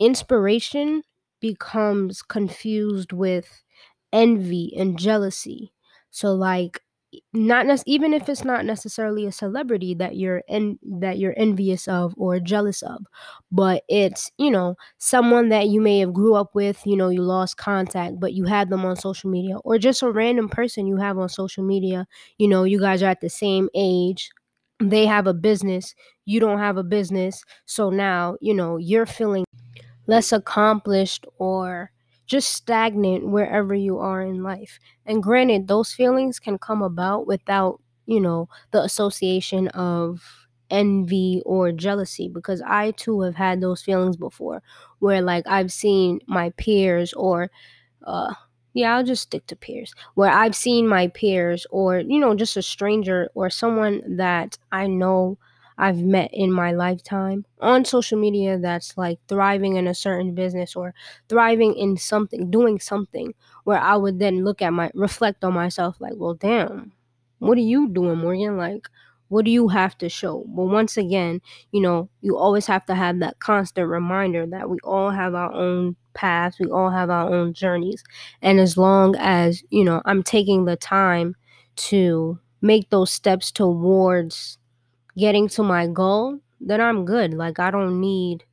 inspiration 0.00 1.02
becomes 1.40 2.22
confused 2.22 3.12
with 3.12 3.62
envy 4.12 4.74
and 4.76 4.98
jealousy. 4.98 5.72
So 6.10 6.32
like 6.34 6.80
not 7.32 7.66
nec- 7.66 7.80
even 7.86 8.12
if 8.12 8.28
it's 8.28 8.44
not 8.44 8.64
necessarily 8.66 9.24
a 9.26 9.32
celebrity 9.32 9.94
that 9.94 10.16
you're 10.16 10.42
en- 10.48 10.78
that 10.82 11.18
you're 11.18 11.34
envious 11.38 11.88
of 11.88 12.14
or 12.18 12.38
jealous 12.38 12.82
of 12.82 13.04
but 13.50 13.82
it's 13.88 14.30
you 14.38 14.50
know 14.50 14.74
someone 14.98 15.48
that 15.48 15.68
you 15.68 15.80
may 15.80 16.00
have 16.00 16.12
grew 16.12 16.34
up 16.34 16.54
with 16.54 16.86
you 16.86 16.96
know 16.96 17.08
you 17.08 17.22
lost 17.22 17.56
contact 17.56 18.20
but 18.20 18.34
you 18.34 18.44
had 18.44 18.68
them 18.68 18.84
on 18.84 18.96
social 18.96 19.30
media 19.30 19.56
or 19.64 19.78
just 19.78 20.02
a 20.02 20.10
random 20.10 20.48
person 20.48 20.86
you 20.86 20.96
have 20.96 21.16
on 21.18 21.28
social 21.28 21.64
media 21.64 22.06
you 22.36 22.46
know 22.48 22.64
you 22.64 22.78
guys 22.78 23.02
are 23.02 23.08
at 23.10 23.20
the 23.20 23.30
same 23.30 23.68
age 23.74 24.30
they 24.80 25.06
have 25.06 25.26
a 25.26 25.34
business 25.34 25.94
you 26.26 26.38
don't 26.40 26.58
have 26.58 26.76
a 26.76 26.84
business 26.84 27.42
so 27.66 27.90
now 27.90 28.36
you 28.40 28.54
know 28.54 28.76
you're 28.76 29.06
feeling 29.06 29.44
less 30.06 30.32
accomplished 30.32 31.26
or 31.38 31.90
just 32.28 32.50
stagnant 32.54 33.26
wherever 33.28 33.74
you 33.74 33.98
are 33.98 34.22
in 34.22 34.44
life. 34.44 34.78
And 35.06 35.22
granted, 35.22 35.68
those 35.68 35.92
feelings 35.94 36.38
can 36.38 36.58
come 36.58 36.82
about 36.82 37.26
without, 37.26 37.80
you 38.06 38.20
know, 38.20 38.48
the 38.72 38.82
association 38.82 39.68
of 39.70 40.22
envy 40.70 41.42
or 41.46 41.72
jealousy 41.72 42.28
because 42.28 42.62
I 42.66 42.92
too 42.92 43.22
have 43.22 43.36
had 43.36 43.60
those 43.62 43.82
feelings 43.82 44.18
before 44.18 44.62
where 45.00 45.22
like 45.22 45.46
I've 45.48 45.72
seen 45.72 46.20
my 46.28 46.50
peers 46.58 47.14
or 47.14 47.50
uh 48.06 48.34
yeah, 48.74 48.96
I'll 48.96 49.04
just 49.04 49.22
stick 49.24 49.46
to 49.48 49.56
peers. 49.56 49.92
Where 50.14 50.30
I've 50.30 50.54
seen 50.54 50.86
my 50.86 51.08
peers 51.08 51.66
or 51.70 51.98
you 51.98 52.20
know 52.20 52.34
just 52.34 52.56
a 52.56 52.62
stranger 52.62 53.28
or 53.34 53.50
someone 53.50 54.16
that 54.16 54.58
I 54.72 54.86
know 54.86 55.38
I've 55.78 55.98
met 56.02 56.30
in 56.32 56.52
my 56.52 56.72
lifetime 56.72 57.46
on 57.60 57.84
social 57.84 58.18
media 58.18 58.58
that's 58.58 58.96
like 58.98 59.18
thriving 59.28 59.76
in 59.76 59.86
a 59.86 59.94
certain 59.94 60.34
business 60.34 60.76
or 60.76 60.94
thriving 61.28 61.74
in 61.76 61.96
something, 61.96 62.50
doing 62.50 62.80
something 62.80 63.34
where 63.64 63.78
I 63.80 63.96
would 63.96 64.18
then 64.18 64.44
look 64.44 64.60
at 64.60 64.72
my 64.72 64.90
reflect 64.94 65.44
on 65.44 65.54
myself 65.54 65.96
like, 66.00 66.14
well, 66.16 66.34
damn, 66.34 66.92
what 67.38 67.58
are 67.58 67.62
you 67.62 67.88
doing, 67.88 68.18
Morgan? 68.18 68.56
Like, 68.56 68.88
What 69.28 69.44
do 69.44 69.50
you 69.50 69.68
have 69.68 69.96
to 69.98 70.08
show? 70.08 70.44
But 70.48 70.64
once 70.64 70.96
again, 70.96 71.40
you 71.70 71.80
know, 71.82 72.08
you 72.22 72.36
always 72.38 72.66
have 72.66 72.86
to 72.86 72.94
have 72.94 73.20
that 73.20 73.38
constant 73.40 73.88
reminder 73.88 74.46
that 74.46 74.70
we 74.70 74.78
all 74.82 75.10
have 75.10 75.34
our 75.34 75.52
own 75.52 75.96
paths, 76.14 76.58
we 76.58 76.70
all 76.70 76.90
have 76.90 77.10
our 77.10 77.32
own 77.32 77.52
journeys. 77.52 78.02
And 78.42 78.58
as 78.58 78.76
long 78.78 79.14
as, 79.18 79.62
you 79.70 79.84
know, 79.84 80.00
I'm 80.06 80.22
taking 80.22 80.64
the 80.64 80.76
time 80.76 81.34
to 81.76 82.38
make 82.62 82.90
those 82.90 83.12
steps 83.12 83.52
towards 83.52 84.58
getting 85.18 85.48
to 85.50 85.62
my 85.64 85.86
goal, 85.88 86.40
then 86.60 86.80
I'm 86.80 87.04
good. 87.04 87.34
Like, 87.34 87.58
I 87.58 87.70
don't 87.72 88.00
need 88.00 88.44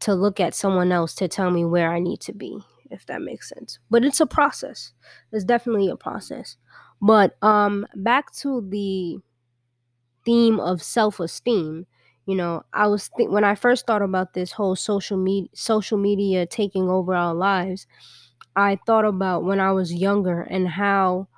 to 0.00 0.14
look 0.14 0.40
at 0.40 0.54
someone 0.54 0.92
else 0.92 1.14
to 1.14 1.28
tell 1.28 1.50
me 1.50 1.64
where 1.64 1.92
I 1.92 1.98
need 1.98 2.20
to 2.20 2.32
be, 2.32 2.58
if 2.90 3.04
that 3.06 3.22
makes 3.22 3.48
sense. 3.48 3.78
But 3.90 4.04
it's 4.04 4.20
a 4.20 4.26
process. 4.26 4.92
It's 5.32 5.44
definitely 5.44 5.88
a 5.88 5.96
process. 5.96 6.56
But 7.02 7.36
um 7.42 7.86
back 7.94 8.32
to 8.36 8.66
the 8.68 9.18
theme 10.24 10.60
of 10.60 10.82
self-esteem, 10.82 11.86
you 12.26 12.36
know, 12.36 12.62
I 12.72 12.86
was 12.86 13.10
th- 13.16 13.28
when 13.30 13.44
I 13.44 13.54
first 13.54 13.86
thought 13.86 14.02
about 14.02 14.34
this 14.34 14.52
whole 14.52 14.76
social 14.76 15.16
media 15.16 15.48
social 15.54 15.98
media 15.98 16.46
taking 16.46 16.88
over 16.88 17.14
our 17.14 17.34
lives, 17.34 17.86
I 18.56 18.78
thought 18.86 19.04
about 19.04 19.44
when 19.44 19.60
I 19.60 19.72
was 19.72 19.92
younger 19.94 20.42
and 20.42 20.68
how 20.68 21.28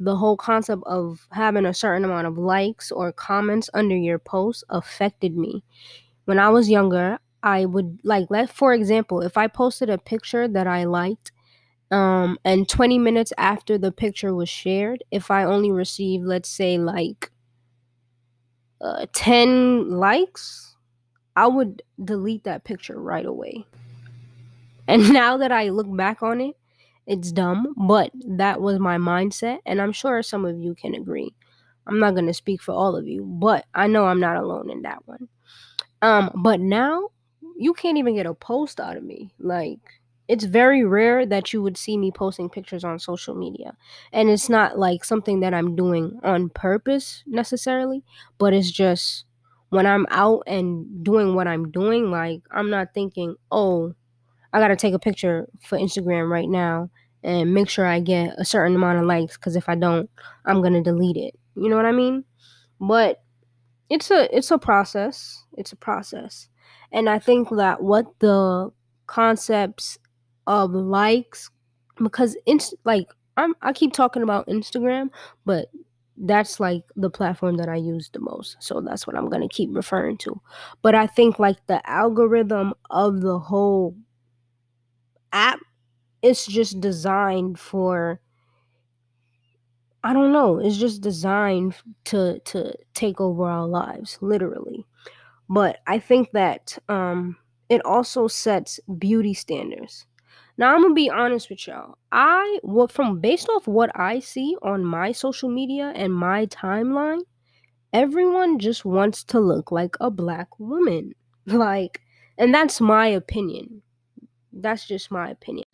the 0.00 0.16
whole 0.16 0.36
concept 0.36 0.82
of 0.86 1.26
having 1.32 1.66
a 1.66 1.74
certain 1.74 2.04
amount 2.04 2.26
of 2.26 2.38
likes 2.38 2.90
or 2.90 3.12
comments 3.12 3.70
under 3.74 3.96
your 3.96 4.18
post 4.18 4.64
affected 4.68 5.36
me. 5.36 5.62
When 6.24 6.38
I 6.38 6.48
was 6.48 6.68
younger, 6.70 7.18
I 7.42 7.66
would 7.66 8.00
like 8.02 8.26
let 8.30 8.50
for 8.50 8.72
example, 8.72 9.20
if 9.20 9.36
I 9.36 9.46
posted 9.46 9.90
a 9.90 9.98
picture 9.98 10.48
that 10.48 10.66
I 10.66 10.84
liked, 10.84 11.32
um, 11.90 12.38
and 12.44 12.68
20 12.68 12.98
minutes 12.98 13.32
after 13.38 13.78
the 13.78 13.92
picture 13.92 14.34
was 14.34 14.48
shared, 14.48 15.04
if 15.10 15.30
I 15.30 15.44
only 15.44 15.70
received, 15.70 16.24
let's 16.24 16.48
say, 16.48 16.78
like 16.78 17.30
uh, 18.80 19.06
10 19.12 19.90
likes, 19.90 20.76
I 21.36 21.46
would 21.46 21.82
delete 22.02 22.44
that 22.44 22.64
picture 22.64 22.98
right 23.00 23.24
away. 23.24 23.66
And 24.88 25.12
now 25.12 25.36
that 25.36 25.52
I 25.52 25.68
look 25.68 25.94
back 25.94 26.22
on 26.22 26.40
it, 26.40 26.56
it's 27.06 27.32
dumb, 27.32 27.74
but 27.76 28.10
that 28.38 28.60
was 28.60 28.78
my 28.78 28.96
mindset, 28.98 29.58
and 29.66 29.80
I'm 29.80 29.92
sure 29.92 30.22
some 30.22 30.44
of 30.44 30.58
you 30.58 30.74
can 30.74 30.94
agree. 30.94 31.34
I'm 31.86 31.98
not 31.98 32.14
going 32.14 32.26
to 32.26 32.34
speak 32.34 32.62
for 32.62 32.72
all 32.72 32.96
of 32.96 33.06
you, 33.06 33.24
but 33.24 33.66
I 33.74 33.86
know 33.88 34.06
I'm 34.06 34.20
not 34.20 34.36
alone 34.36 34.70
in 34.70 34.82
that 34.82 35.06
one. 35.06 35.28
Um, 36.02 36.30
but 36.34 36.60
now 36.60 37.08
you 37.56 37.74
can't 37.74 37.98
even 37.98 38.14
get 38.14 38.26
a 38.26 38.34
post 38.34 38.80
out 38.80 38.96
of 38.96 39.04
me. 39.04 39.32
Like 39.38 39.80
it's 40.28 40.44
very 40.44 40.84
rare 40.84 41.26
that 41.26 41.52
you 41.52 41.62
would 41.62 41.76
see 41.76 41.96
me 41.96 42.10
posting 42.10 42.48
pictures 42.48 42.84
on 42.84 42.98
social 42.98 43.34
media. 43.34 43.76
And 44.12 44.30
it's 44.30 44.48
not 44.48 44.78
like 44.78 45.04
something 45.04 45.40
that 45.40 45.54
I'm 45.54 45.76
doing 45.76 46.18
on 46.22 46.48
purpose 46.50 47.22
necessarily, 47.26 48.02
but 48.38 48.52
it's 48.54 48.70
just 48.70 49.24
when 49.70 49.86
I'm 49.86 50.06
out 50.10 50.42
and 50.46 51.04
doing 51.04 51.34
what 51.34 51.48
I'm 51.48 51.70
doing, 51.70 52.10
like 52.10 52.42
I'm 52.50 52.70
not 52.70 52.94
thinking, 52.94 53.36
"Oh, 53.50 53.94
I 54.54 54.60
got 54.60 54.68
to 54.68 54.76
take 54.76 54.94
a 54.94 54.98
picture 54.98 55.48
for 55.60 55.78
Instagram 55.78 56.30
right 56.30 56.48
now 56.48 56.90
and 57.22 57.52
make 57.52 57.68
sure 57.68 57.86
I 57.86 58.00
get 58.00 58.34
a 58.38 58.44
certain 58.44 58.76
amount 58.76 58.98
of 59.00 59.06
likes 59.06 59.36
cuz 59.36 59.56
if 59.56 59.68
I 59.68 59.74
don't, 59.74 60.08
I'm 60.46 60.62
to 60.62 60.82
delete 60.82 61.16
it." 61.16 61.34
You 61.56 61.68
know 61.68 61.76
what 61.76 61.86
I 61.86 61.92
mean? 61.92 62.24
But 62.80 63.22
it's 63.90 64.10
a 64.10 64.34
it's 64.36 64.50
a 64.50 64.58
process. 64.58 65.44
It's 65.58 65.72
a 65.72 65.76
process. 65.76 66.48
And 66.92 67.08
I 67.08 67.18
think 67.18 67.50
that 67.50 67.82
what 67.82 68.06
the 68.20 68.70
concepts 69.06 69.98
of 70.46 70.70
likes 70.72 71.50
because 72.02 72.36
it's 72.46 72.74
like 72.84 73.06
I'm 73.36 73.54
I 73.62 73.72
keep 73.72 73.92
talking 73.92 74.22
about 74.22 74.46
Instagram, 74.46 75.10
but 75.44 75.68
that's 76.16 76.60
like 76.60 76.82
the 76.96 77.10
platform 77.10 77.56
that 77.56 77.68
I 77.68 77.76
use 77.76 78.10
the 78.12 78.20
most. 78.20 78.56
So 78.60 78.80
that's 78.80 79.06
what 79.06 79.16
I'm 79.16 79.28
going 79.28 79.42
to 79.42 79.54
keep 79.54 79.70
referring 79.72 80.16
to. 80.18 80.40
But 80.82 80.94
I 80.94 81.06
think 81.08 81.38
like 81.38 81.56
the 81.66 81.88
algorithm 81.90 82.74
of 82.90 83.20
the 83.20 83.38
whole 83.38 83.96
app 85.34 85.60
is 86.22 86.46
just 86.46 86.80
designed 86.80 87.58
for 87.60 88.20
I 90.04 90.12
don't 90.12 90.32
know, 90.32 90.58
it's 90.58 90.76
just 90.76 91.00
designed 91.00 91.74
to 92.04 92.38
to 92.40 92.74
take 92.94 93.20
over 93.20 93.44
our 93.44 93.66
lives, 93.66 94.18
literally. 94.20 94.84
But 95.50 95.80
I 95.86 95.98
think 96.00 96.32
that 96.32 96.78
um 96.88 97.36
it 97.70 97.84
also 97.86 98.28
sets 98.28 98.80
beauty 98.98 99.34
standards. 99.34 100.06
Now 100.58 100.74
I'm 100.74 100.82
gonna 100.82 100.94
be 100.94 101.10
honest 101.10 101.50
with 101.50 101.66
y'all. 101.68 101.98
I 102.12 102.60
what 102.62 102.92
from 102.92 103.20
based 103.20 103.48
off 103.50 103.68
what 103.68 103.90
I 103.98 104.20
see 104.20 104.56
on 104.62 104.84
my 104.84 105.12
social 105.12 105.50
media 105.50 105.92
and 105.96 106.14
my 106.14 106.46
timeline, 106.46 107.22
everyone 107.94 108.58
just 108.60 108.84
wants 108.84 109.24
to 109.26 109.40
look 109.40 109.72
like 109.72 109.96
a 110.00 110.10
black 110.10 110.60
woman. 110.60 111.14
Like, 111.46 112.02
and 112.38 112.54
that's 112.54 112.80
my 112.82 113.08
opinion. 113.08 113.83
That's 114.54 114.86
just 114.86 115.10
my 115.10 115.30
opinion. 115.30 115.66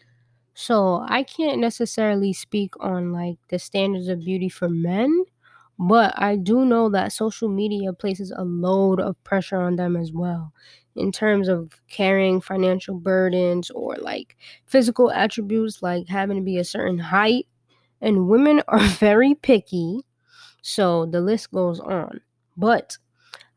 So 0.54 1.04
I 1.08 1.22
can't 1.25 1.60
necessarily 1.60 2.32
speak 2.32 2.75
on 2.80 3.12
like 3.12 3.38
the 3.49 3.58
standards 3.58 4.08
of 4.08 4.20
beauty 4.20 4.49
for 4.49 4.68
men, 4.68 5.25
but 5.78 6.14
I 6.16 6.37
do 6.37 6.64
know 6.64 6.90
that 6.90 7.12
social 7.12 7.49
media 7.49 7.92
places 7.92 8.32
a 8.37 8.44
load 8.44 9.00
of 9.00 9.22
pressure 9.25 9.60
on 9.60 9.76
them 9.76 9.96
as 9.96 10.12
well 10.12 10.52
in 10.96 11.12
terms 11.12 11.49
of 11.49 11.80
carrying 11.88 12.40
financial 12.40 12.96
burdens 12.96 13.70
or 13.70 13.96
like 13.96 14.37
physical 14.66 15.10
attributes 15.12 15.82
like 15.82 16.08
having 16.08 16.37
to 16.38 16.42
be 16.44 16.58
a 16.58 16.64
certain 16.64 16.99
height. 16.99 17.46
And 18.00 18.28
women 18.28 18.62
are 18.68 18.80
very 18.80 19.34
picky, 19.34 20.02
so 20.62 21.06
the 21.06 21.20
list 21.20 21.52
goes 21.52 21.80
on. 21.80 22.20
But 22.56 22.99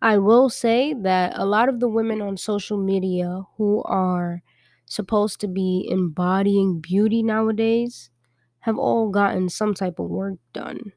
I 0.02 0.18
will 0.20 0.50
say 0.50 0.94
that 0.94 1.34
a 1.38 1.46
lot 1.46 1.70
of 1.70 1.80
the 1.80 1.88
women 1.88 2.22
on 2.22 2.38
social 2.38 2.78
media 2.78 3.44
who 3.58 3.82
are 3.84 4.44
supposed 4.86 5.40
to 5.42 5.48
be 5.48 5.88
embodying 5.90 6.80
beauty 6.80 7.24
nowadays 7.24 8.10
have 8.60 8.78
all 8.78 9.10
gotten 9.10 9.50
some 9.50 9.74
type 9.74 10.00
of 10.00 10.10
work 10.10 10.36
done. 10.54 10.94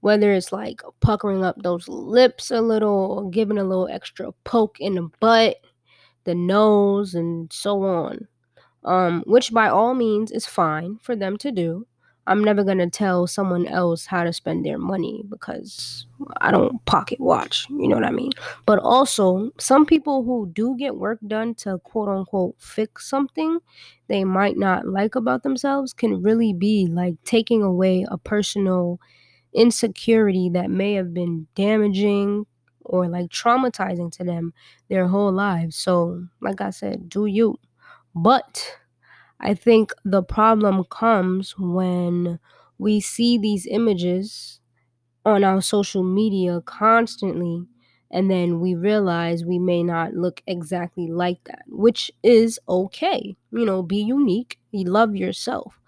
Whether 0.00 0.32
it's 0.32 0.52
like 0.52 0.80
puckering 1.00 1.44
up 1.44 1.56
those 1.62 1.88
lips 1.88 2.50
a 2.50 2.60
little, 2.60 3.18
or 3.18 3.30
giving 3.30 3.58
a 3.58 3.64
little 3.64 3.88
extra 3.88 4.32
poke 4.44 4.76
in 4.78 4.94
the 4.94 5.10
butt, 5.20 5.56
the 6.24 6.34
nose, 6.34 7.14
and 7.14 7.52
so 7.52 7.82
on. 7.82 8.28
Um, 8.84 9.24
which 9.26 9.52
by 9.52 9.68
all 9.68 9.94
means 9.94 10.30
is 10.30 10.46
fine 10.46 10.98
for 11.02 11.16
them 11.16 11.36
to 11.38 11.50
do. 11.50 11.86
I'm 12.28 12.44
never 12.44 12.62
gonna 12.64 12.90
tell 12.90 13.26
someone 13.26 13.66
else 13.66 14.06
how 14.06 14.24
to 14.24 14.32
spend 14.32 14.64
their 14.64 14.78
money 14.78 15.24
because 15.28 16.06
I 16.40 16.50
don't 16.50 16.84
pocket 16.84 17.20
watch, 17.20 17.66
you 17.70 17.88
know 17.88 17.96
what 17.96 18.04
I 18.04 18.10
mean? 18.12 18.32
But 18.66 18.78
also, 18.80 19.50
some 19.58 19.86
people 19.86 20.22
who 20.24 20.50
do 20.52 20.76
get 20.78 20.96
work 20.96 21.18
done 21.26 21.54
to 21.56 21.78
quote 21.78 22.08
unquote 22.08 22.56
fix 22.58 23.08
something 23.08 23.58
they 24.08 24.24
might 24.24 24.56
not 24.56 24.86
like 24.86 25.14
about 25.14 25.42
themselves 25.42 25.92
can 25.92 26.22
really 26.22 26.52
be 26.52 26.86
like 26.86 27.14
taking 27.24 27.62
away 27.62 28.06
a 28.10 28.18
personal 28.18 29.00
insecurity 29.54 30.50
that 30.50 30.70
may 30.70 30.94
have 30.94 31.14
been 31.14 31.46
damaging 31.54 32.46
or 32.84 33.08
like 33.08 33.28
traumatizing 33.30 34.10
to 34.12 34.24
them 34.24 34.52
their 34.88 35.08
whole 35.08 35.32
lives. 35.32 35.76
So, 35.76 36.26
like 36.40 36.60
I 36.60 36.70
said, 36.70 37.08
do 37.08 37.26
you. 37.26 37.56
But 38.14 38.72
I 39.40 39.54
think 39.54 39.92
the 40.04 40.22
problem 40.22 40.84
comes 40.84 41.54
when 41.58 42.38
we 42.78 43.00
see 43.00 43.38
these 43.38 43.66
images 43.66 44.60
on 45.24 45.44
our 45.44 45.60
social 45.60 46.02
media 46.02 46.60
constantly 46.62 47.66
and 48.10 48.30
then 48.30 48.60
we 48.60 48.74
realize 48.74 49.44
we 49.44 49.58
may 49.58 49.82
not 49.82 50.14
look 50.14 50.42
exactly 50.46 51.08
like 51.08 51.44
that, 51.44 51.62
which 51.68 52.10
is 52.22 52.58
okay. 52.68 53.36
You 53.52 53.66
know, 53.66 53.82
be 53.82 53.98
unique, 53.98 54.58
you 54.70 54.84
love 54.84 55.14
yourself. 55.14 55.78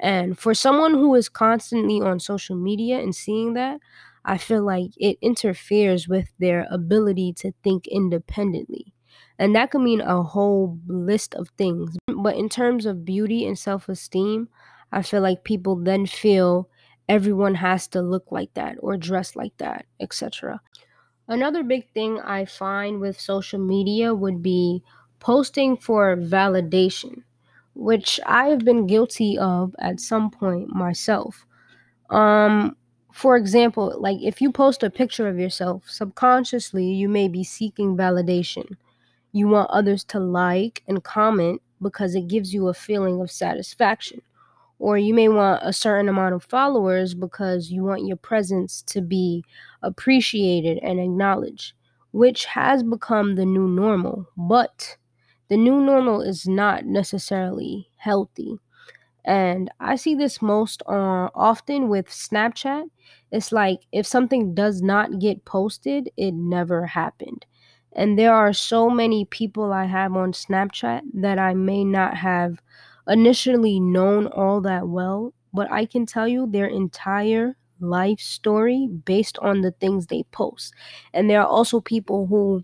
And 0.00 0.38
for 0.38 0.54
someone 0.54 0.94
who 0.94 1.14
is 1.14 1.28
constantly 1.28 2.00
on 2.00 2.20
social 2.20 2.56
media 2.56 2.98
and 3.00 3.14
seeing 3.14 3.54
that, 3.54 3.80
I 4.24 4.38
feel 4.38 4.64
like 4.64 4.90
it 4.96 5.18
interferes 5.22 6.08
with 6.08 6.32
their 6.38 6.66
ability 6.70 7.32
to 7.38 7.52
think 7.62 7.86
independently. 7.86 8.94
And 9.38 9.54
that 9.54 9.70
could 9.70 9.82
mean 9.82 10.00
a 10.00 10.22
whole 10.22 10.78
list 10.86 11.34
of 11.34 11.48
things. 11.56 11.96
But 12.06 12.36
in 12.36 12.48
terms 12.48 12.86
of 12.86 13.04
beauty 13.04 13.46
and 13.46 13.58
self 13.58 13.88
esteem, 13.88 14.48
I 14.90 15.02
feel 15.02 15.20
like 15.20 15.44
people 15.44 15.76
then 15.76 16.06
feel 16.06 16.68
everyone 17.08 17.54
has 17.56 17.86
to 17.88 18.02
look 18.02 18.26
like 18.30 18.52
that 18.54 18.76
or 18.80 18.96
dress 18.96 19.36
like 19.36 19.56
that, 19.58 19.86
etc. 20.00 20.60
Another 21.28 21.62
big 21.62 21.90
thing 21.92 22.20
I 22.20 22.44
find 22.46 23.00
with 23.00 23.20
social 23.20 23.58
media 23.58 24.14
would 24.14 24.42
be 24.42 24.82
posting 25.20 25.76
for 25.76 26.16
validation, 26.16 27.22
which 27.74 28.18
I 28.26 28.46
have 28.48 28.64
been 28.64 28.86
guilty 28.86 29.38
of 29.38 29.74
at 29.78 30.00
some 30.00 30.30
point 30.30 30.68
myself. 30.74 31.46
Um, 32.10 32.76
for 33.12 33.36
example, 33.36 33.94
like 33.98 34.18
if 34.22 34.40
you 34.40 34.52
post 34.52 34.82
a 34.82 34.90
picture 34.90 35.28
of 35.28 35.38
yourself, 35.38 35.84
subconsciously 35.88 36.86
you 36.86 37.08
may 37.08 37.28
be 37.28 37.44
seeking 37.44 37.96
validation. 37.96 38.76
You 39.32 39.48
want 39.48 39.70
others 39.70 40.04
to 40.04 40.20
like 40.20 40.82
and 40.88 41.02
comment 41.04 41.62
because 41.82 42.14
it 42.14 42.28
gives 42.28 42.52
you 42.54 42.68
a 42.68 42.74
feeling 42.74 43.20
of 43.20 43.30
satisfaction. 43.30 44.22
or 44.78 44.98
you 44.98 45.14
may 45.14 45.28
want 45.28 45.60
a 45.64 45.72
certain 45.72 46.08
amount 46.08 46.34
of 46.34 46.42
followers 46.44 47.14
because 47.14 47.70
you 47.70 47.84
want 47.84 48.06
your 48.06 48.16
presence 48.16 48.82
to 48.82 49.00
be 49.02 49.44
appreciated 49.82 50.78
and 50.82 51.00
acknowledged, 51.00 51.72
which 52.12 52.44
has 52.46 52.82
become 52.82 53.34
the 53.36 53.46
new 53.46 53.68
normal. 53.68 54.26
But 54.36 54.96
the 55.48 55.56
new 55.56 55.80
normal 55.80 56.22
is 56.22 56.46
not 56.48 56.84
necessarily 56.86 57.90
healthy. 57.96 58.58
And 59.24 59.70
I 59.80 59.96
see 59.96 60.14
this 60.14 60.40
most 60.40 60.82
uh, 60.86 61.28
often 61.34 61.88
with 61.88 62.08
Snapchat. 62.08 62.84
It's 63.30 63.52
like 63.52 63.80
if 63.92 64.06
something 64.06 64.54
does 64.54 64.82
not 64.82 65.18
get 65.20 65.44
posted, 65.44 66.10
it 66.16 66.32
never 66.32 66.86
happened. 66.86 67.44
And 67.94 68.18
there 68.18 68.34
are 68.34 68.52
so 68.52 68.90
many 68.90 69.24
people 69.24 69.72
I 69.72 69.86
have 69.86 70.14
on 70.14 70.32
Snapchat 70.32 71.02
that 71.14 71.38
I 71.38 71.54
may 71.54 71.84
not 71.84 72.16
have 72.16 72.60
initially 73.08 73.80
known 73.80 74.26
all 74.26 74.60
that 74.60 74.88
well, 74.88 75.32
but 75.52 75.70
I 75.72 75.86
can 75.86 76.06
tell 76.06 76.28
you 76.28 76.46
their 76.46 76.66
entire 76.66 77.56
life 77.80 78.20
story 78.20 78.88
based 78.88 79.38
on 79.38 79.62
the 79.62 79.72
things 79.72 80.06
they 80.06 80.24
post. 80.30 80.74
And 81.14 81.28
there 81.30 81.40
are 81.40 81.46
also 81.46 81.80
people 81.80 82.26
who, 82.26 82.62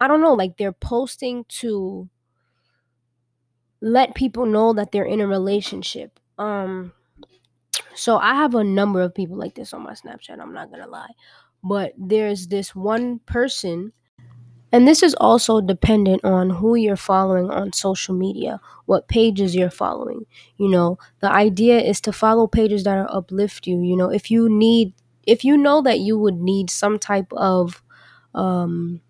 I 0.00 0.08
don't 0.08 0.20
know, 0.20 0.34
like 0.34 0.56
they're 0.56 0.72
posting 0.72 1.44
to 1.60 2.08
let 3.80 4.14
people 4.14 4.46
know 4.46 4.72
that 4.72 4.92
they're 4.92 5.04
in 5.04 5.20
a 5.20 5.26
relationship. 5.26 6.18
Um, 6.38 6.92
so 7.94 8.16
I 8.16 8.34
have 8.34 8.54
a 8.54 8.64
number 8.64 9.02
of 9.02 9.14
people 9.14 9.36
like 9.36 9.54
this 9.54 9.72
on 9.72 9.82
my 9.82 9.92
Snapchat, 9.92 10.40
I'm 10.40 10.52
not 10.52 10.70
gonna 10.70 10.88
lie. 10.88 11.12
But 11.62 11.94
there's 11.96 12.48
this 12.48 12.74
one 12.74 13.20
person 13.20 13.92
and 14.72 14.88
this 14.88 15.02
is 15.02 15.14
also 15.16 15.60
dependent 15.60 16.24
on 16.24 16.50
who 16.50 16.74
you're 16.74 16.96
following 16.96 17.50
on 17.50 17.72
social 17.74 18.14
media, 18.14 18.60
what 18.86 19.06
pages 19.08 19.54
you're 19.54 19.70
following. 19.70 20.26
You 20.56 20.68
know, 20.68 20.98
the 21.20 21.30
idea 21.30 21.78
is 21.80 22.00
to 22.02 22.12
follow 22.12 22.46
pages 22.46 22.84
that 22.84 22.96
are 22.96 23.14
uplift 23.14 23.66
you. 23.66 23.80
You 23.82 23.96
know, 23.96 24.10
if 24.10 24.30
you 24.30 24.48
need, 24.48 24.94
if 25.26 25.44
you 25.44 25.56
know 25.58 25.82
that 25.82 26.00
you 26.00 26.18
would 26.18 26.40
need 26.40 26.70
some 26.70 26.98
type 26.98 27.32
of 27.32 27.82
um, 28.34 29.00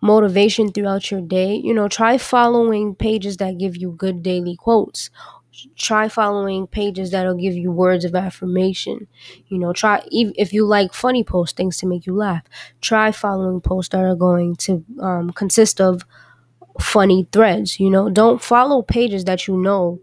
motivation 0.00 0.70
throughout 0.70 1.10
your 1.10 1.20
day, 1.20 1.54
you 1.56 1.74
know, 1.74 1.88
try 1.88 2.16
following 2.18 2.94
pages 2.94 3.36
that 3.38 3.58
give 3.58 3.76
you 3.76 3.90
good 3.92 4.22
daily 4.22 4.54
quotes 4.56 5.10
try 5.76 6.08
following 6.08 6.66
pages 6.66 7.10
that'll 7.10 7.34
give 7.34 7.54
you 7.54 7.70
words 7.72 8.04
of 8.04 8.14
affirmation. 8.14 9.06
You 9.48 9.58
know 9.58 9.72
try 9.72 10.02
if 10.10 10.52
you 10.52 10.66
like 10.66 10.92
funny 10.94 11.24
posts 11.24 11.54
things 11.56 11.76
to 11.78 11.86
make 11.86 12.06
you 12.06 12.14
laugh 12.14 12.42
try 12.80 13.12
following 13.12 13.60
posts 13.60 13.90
that 13.92 14.04
are 14.04 14.14
going 14.16 14.56
to 14.56 14.84
um, 15.00 15.30
consist 15.30 15.80
of 15.80 16.04
funny 16.80 17.28
threads 17.32 17.80
you 17.80 17.90
know. 17.90 18.10
Don't 18.10 18.42
follow 18.42 18.82
pages 18.82 19.24
that 19.26 19.48
you 19.48 19.56
know 19.56 20.00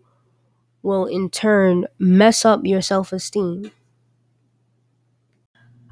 will 0.83 1.05
in 1.05 1.29
turn 1.29 1.85
mess 2.00 2.45
up 2.45 2.62
your 2.65 2.81
self-esteem. 2.81 3.71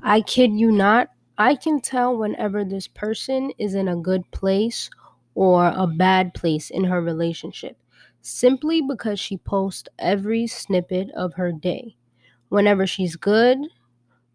I 0.03 0.21
kid 0.21 0.51
you 0.51 0.71
not 0.71 1.09
i 1.35 1.55
can 1.55 1.81
tell 1.81 2.15
whenever 2.15 2.63
this 2.63 2.87
person 2.87 3.51
is 3.57 3.73
in 3.73 3.87
a 3.87 3.95
good 3.95 4.29
place 4.29 4.89
or 5.33 5.65
a 5.69 5.87
bad 5.87 6.33
place 6.35 6.69
in 6.69 6.83
her 6.83 7.01
relationship 7.01 7.75
simply 8.23 8.81
because 8.81 9.19
she 9.19 9.37
posts 9.37 9.89
every 9.99 10.47
snippet 10.47 11.11
of 11.11 11.35
her 11.35 11.51
day. 11.51 11.95
Whenever 12.49 12.87
she's 12.87 13.15
good, 13.15 13.59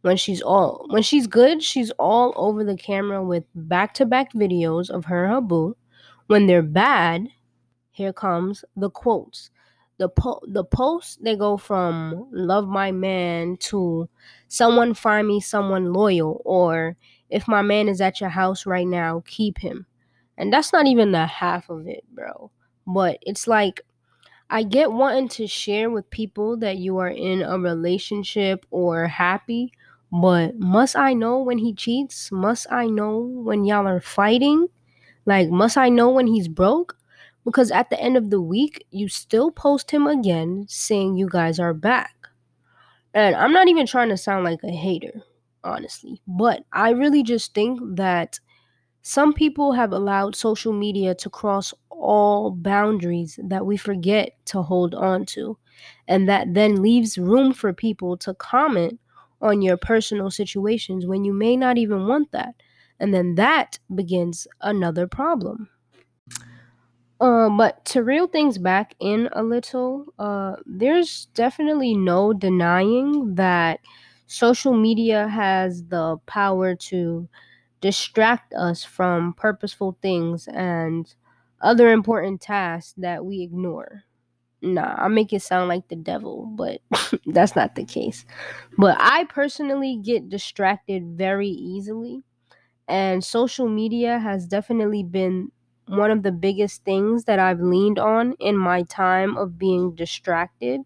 when 0.03 0.17
she's 0.17 0.43
all 0.43 0.87
when 0.91 1.03
she's 1.03 1.27
good, 1.27 1.63
she's 1.63 1.91
all 1.93 2.33
over 2.37 2.65
the 2.65 2.77
camera 2.77 3.23
with 3.25 3.45
back-to-back 3.55 4.33
videos 4.35 4.91
of 4.91 5.07
her 5.07 5.25
and 5.25 5.35
her 5.35 5.41
boo. 5.41 5.77
When 6.29 6.47
they're 6.47 6.63
bad, 6.63 7.29
here 7.91 8.13
comes 8.13 8.65
the 8.77 8.91
quotes. 8.91 9.51
The 9.99 10.09
po- 10.09 10.43
the 10.47 10.65
posts 10.65 11.19
they 11.21 11.37
go 11.37 11.57
from 11.57 12.29
love 12.33 12.69
my 12.69 12.93
man 12.93 13.57
to 13.71 14.09
someone 14.49 14.95
find 14.95 15.27
me 15.27 15.41
someone 15.41 15.93
loyal 15.93 16.41
or 16.45 16.97
if 17.31 17.49
my 17.49 17.63
man 17.63 17.89
is 17.89 18.01
at 18.01 18.21
your 18.21 18.31
house 18.31 18.67
right 18.67 18.87
now, 18.87 19.23
keep 19.27 19.59
him. 19.59 19.87
And 20.37 20.53
that's 20.53 20.73
not 20.73 20.87
even 20.87 21.13
the 21.13 21.27
half 21.27 21.69
of 21.71 21.89
it, 21.89 22.05
bro. 22.13 22.51
But 22.89 23.19
it's 23.23 23.47
like 23.47 23.83
I 24.51 24.63
get 24.63 24.93
wanting 24.93 25.29
to 25.29 25.47
share 25.47 25.91
with 25.91 26.09
people 26.09 26.57
that 26.59 26.79
you 26.79 26.97
are 26.99 27.11
in 27.11 27.43
a 27.43 27.59
relationship 27.59 28.65
or 28.71 29.07
happy, 29.07 29.73
but 30.11 30.59
must 30.59 30.97
I 30.97 31.13
know 31.13 31.43
when 31.43 31.59
he 31.59 31.75
cheats? 31.75 32.33
Must 32.33 32.67
I 32.73 32.87
know 32.87 33.19
when 33.19 33.65
y'all 33.65 33.87
are 33.87 34.01
fighting? 34.01 34.69
Like, 35.27 35.51
must 35.51 35.77
I 35.77 35.91
know 35.91 36.09
when 36.09 36.27
he's 36.27 36.49
broke? 36.49 36.97
Because 37.45 37.71
at 37.71 37.91
the 37.91 38.01
end 38.01 38.17
of 38.17 38.31
the 38.31 38.41
week, 38.41 38.87
you 38.91 39.09
still 39.09 39.51
post 39.51 39.91
him 39.91 40.07
again 40.07 40.65
saying 40.67 41.19
you 41.19 41.29
guys 41.29 41.61
are 41.61 41.75
back. 41.75 42.15
And 43.13 43.37
I'm 43.37 43.53
not 43.53 43.69
even 43.69 43.87
trying 43.87 44.09
to 44.09 44.17
sound 44.17 44.45
like 44.45 44.63
a 44.63 44.71
hater, 44.71 45.23
honestly, 45.63 46.23
but 46.27 46.65
I 46.73 46.91
really 46.91 47.23
just 47.23 47.53
think 47.53 47.81
that 47.97 48.41
some 49.03 49.33
people 49.33 49.73
have 49.73 49.93
allowed 49.93 50.37
social 50.37 50.73
media 50.73 51.15
to 51.17 51.31
cross 51.31 51.73
all 51.91 52.51
boundaries 52.51 53.39
that 53.43 53.67
we 53.67 53.77
forget 53.77 54.37
to 54.47 54.63
hold 54.63 54.95
on 54.95 55.27
to, 55.27 55.59
and 56.07 56.29
that 56.29 56.55
then 56.55 56.83
leaves 56.83 57.19
room 57.19 57.53
for 57.53 57.73
people 57.73 58.17
to 58.19 58.35
comment 58.35 59.01
on 59.41 59.63
your 59.63 59.77
personal 59.77 60.31
situations 60.31 61.07
when 61.07 61.25
you 61.25 61.33
may 61.33 61.57
not 61.57 61.79
even 61.79 62.07
want 62.07 62.31
that. 62.33 62.55
And 63.01 63.15
then 63.15 63.37
that 63.37 63.79
begins 63.95 64.47
another 64.61 65.07
problem. 65.07 65.69
Uh, 67.21 67.49
but 67.51 67.85
to 67.85 68.03
reel 68.05 68.29
things 68.29 68.59
back 68.59 68.95
in 69.01 69.29
a 69.33 69.43
little, 69.43 70.07
uh, 70.21 70.55
there's 70.67 71.27
definitely 71.35 71.95
no 71.97 72.33
denying 72.33 73.35
that 73.35 73.81
social 74.29 74.73
media 74.75 75.27
has 75.27 75.85
the 75.87 76.17
power 76.27 76.77
to 76.77 77.29
distract 77.81 78.55
us 78.55 78.85
from 78.85 79.35
purposeful 79.35 79.99
things 80.03 80.49
and 80.49 81.15
other 81.61 81.91
important 81.91 82.41
tasks 82.41 82.95
that 82.99 83.25
we 83.25 83.43
ignore. 83.43 84.05
Nah, 84.63 84.97
I 84.99 85.09
make 85.09 85.33
it 85.33 85.43
sound 85.43 85.69
like 85.69 85.89
the 85.89 85.97
devil, 85.97 86.47
but 86.47 86.81
that's 87.27 87.57
not 87.57 87.77
the 87.77 87.85
case. 87.85 88.27
But 88.79 88.97
I 89.01 89.25
personally 89.25 89.97
get 90.03 90.29
distracted 90.31 91.17
very 91.19 91.49
easily, 91.49 92.25
and 92.89 93.25
social 93.25 93.69
media 93.69 94.19
has 94.19 94.47
definitely 94.47 95.03
been 95.05 95.53
one 95.89 96.11
of 96.11 96.23
the 96.23 96.33
biggest 96.33 96.85
things 96.85 97.25
that 97.25 97.39
I've 97.39 97.61
leaned 97.61 97.99
on 97.99 98.35
in 98.41 98.57
my 98.59 98.83
time 98.85 99.37
of 99.37 99.59
being 99.59 99.95
distracted. 99.95 100.83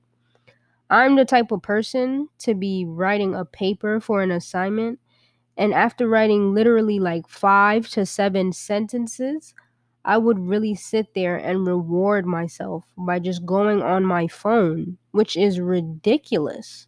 I'm 0.90 1.16
the 1.16 1.24
type 1.24 1.50
of 1.52 1.62
person 1.62 2.28
to 2.40 2.55
be 2.55 2.85
writing 2.87 3.35
a 3.35 3.44
paper 3.44 4.00
for 4.00 4.22
an 4.22 4.31
assignment 4.31 5.00
and 5.57 5.75
after 5.75 6.09
writing 6.09 6.55
literally 6.55 6.99
like 6.99 7.29
five 7.29 7.88
to 7.91 8.07
seven 8.07 8.53
sentences, 8.53 9.55
I 10.05 10.19
would 10.19 10.38
really 10.38 10.75
sit 10.75 11.15
there 11.15 11.37
and 11.37 11.67
reward 11.67 12.27
myself 12.27 12.85
by 12.97 13.19
just 13.19 13.47
going 13.47 13.83
on 13.83 14.05
my 14.05 14.27
phone, 14.29 14.99
which 15.12 15.37
is 15.37 15.61
ridiculous. 15.61 16.87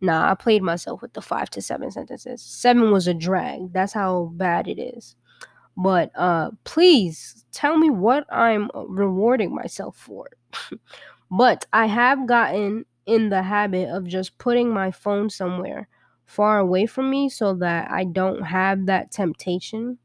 Nah, 0.00 0.30
I 0.30 0.34
played 0.34 0.62
myself 0.62 1.02
with 1.02 1.12
the 1.14 1.22
five 1.22 1.50
to 1.50 1.62
seven 1.62 1.90
sentences. 1.90 2.42
Seven 2.42 2.90
was 2.92 3.08
a 3.08 3.14
drag. 3.14 3.72
That's 3.72 3.92
how 3.92 4.32
bad 4.34 4.68
it 4.68 4.80
is. 4.80 5.16
But 5.76 6.10
uh 6.16 6.50
please 6.64 7.44
tell 7.52 7.78
me 7.78 7.90
what 7.90 8.26
I'm 8.32 8.70
rewarding 8.74 9.54
myself 9.54 9.96
for. 9.96 10.28
but 11.30 11.66
I 11.72 11.86
have 11.86 12.26
gotten 12.26 12.84
in 13.06 13.30
the 13.30 13.42
habit 13.42 13.88
of 13.88 14.06
just 14.06 14.38
putting 14.38 14.70
my 14.70 14.90
phone 14.90 15.30
somewhere 15.30 15.88
far 16.28 16.60
away 16.60 16.86
from 16.86 17.10
me 17.10 17.30
so 17.30 17.54
that 17.56 17.90
I 17.90 18.04
don't 18.04 18.42
have 18.44 18.86
that 18.86 19.12
temptation. 19.12 19.98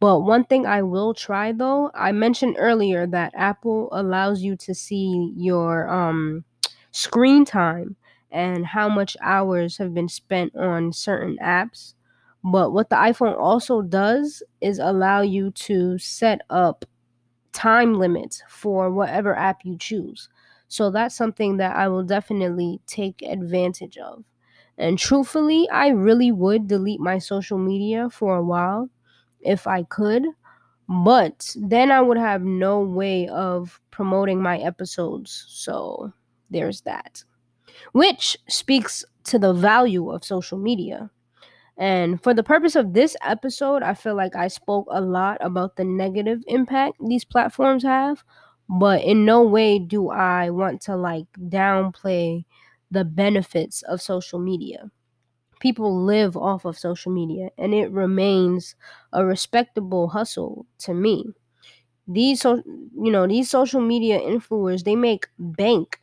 But 0.00 0.20
one 0.20 0.44
thing 0.44 0.66
I 0.66 0.82
will 0.82 1.14
try 1.14 1.52
though, 1.52 1.90
I 1.94 2.12
mentioned 2.12 2.56
earlier 2.58 3.06
that 3.06 3.32
Apple 3.36 3.88
allows 3.92 4.42
you 4.42 4.56
to 4.56 4.74
see 4.74 5.32
your 5.36 5.88
um, 5.88 6.44
screen 6.90 7.44
time 7.44 7.96
and 8.30 8.66
how 8.66 8.88
much 8.88 9.16
hours 9.22 9.78
have 9.78 9.94
been 9.94 10.08
spent 10.08 10.56
on 10.56 10.92
certain 10.92 11.38
apps. 11.42 11.94
But 12.44 12.72
what 12.72 12.90
the 12.90 12.96
iPhone 12.96 13.38
also 13.38 13.82
does 13.82 14.42
is 14.60 14.78
allow 14.80 15.20
you 15.22 15.50
to 15.52 15.98
set 15.98 16.40
up 16.50 16.84
time 17.52 17.94
limits 17.98 18.42
for 18.48 18.90
whatever 18.90 19.36
app 19.36 19.64
you 19.64 19.76
choose. 19.78 20.28
So 20.68 20.90
that's 20.90 21.14
something 21.16 21.58
that 21.58 21.76
I 21.76 21.88
will 21.88 22.04
definitely 22.04 22.80
take 22.86 23.22
advantage 23.22 23.98
of. 23.98 24.24
And 24.82 24.98
truthfully, 24.98 25.68
I 25.70 25.88
really 25.88 26.32
would 26.32 26.68
delete 26.68 27.00
my 27.00 27.18
social 27.18 27.58
media 27.58 28.10
for 28.10 28.36
a 28.36 28.44
while 28.44 28.90
if 29.40 29.66
I 29.66 29.84
could. 29.84 30.24
But 30.88 31.54
then 31.58 31.90
I 31.92 32.00
would 32.02 32.18
have 32.18 32.42
no 32.42 32.80
way 32.80 33.28
of 33.28 33.80
promoting 33.90 34.42
my 34.42 34.58
episodes. 34.58 35.46
So 35.48 36.12
there's 36.50 36.82
that. 36.82 37.24
Which 37.92 38.36
speaks 38.48 39.04
to 39.24 39.38
the 39.38 39.52
value 39.54 40.10
of 40.10 40.24
social 40.24 40.58
media. 40.58 41.10
And 41.78 42.22
for 42.22 42.34
the 42.34 42.42
purpose 42.44 42.76
of 42.76 42.94
this 42.94 43.16
episode, 43.22 43.82
I 43.82 43.94
feel 43.94 44.16
like 44.16 44.36
I 44.36 44.48
spoke 44.48 44.86
a 44.90 45.00
lot 45.00 45.38
about 45.40 45.76
the 45.76 45.84
negative 45.84 46.42
impact 46.48 46.98
these 47.08 47.24
platforms 47.24 47.84
have. 47.84 48.24
but 48.68 49.02
in 49.02 49.24
no 49.24 49.42
way 49.42 49.78
do 49.78 50.10
I 50.10 50.50
want 50.50 50.80
to 50.82 50.96
like 50.96 51.26
downplay 51.38 52.44
the 52.92 53.04
benefits 53.04 53.82
of 53.82 54.02
social 54.02 54.40
media. 54.40 54.92
People 55.60 56.04
live 56.04 56.36
off 56.36 56.64
of 56.66 56.78
social 56.78 57.12
media 57.12 57.50
and 57.58 57.74
it 57.74 57.90
remains 57.92 58.76
a 59.12 59.24
respectable 59.24 60.08
hustle 60.08 60.66
to 60.78 60.94
me. 60.94 61.26
These 62.06 62.42
so 62.42 62.62
you 62.66 63.10
know, 63.12 63.26
these 63.26 63.50
social 63.50 63.80
media 63.80 64.20
influencers, 64.20 64.84
they 64.84 64.96
make 64.96 65.28
bank 65.38 66.00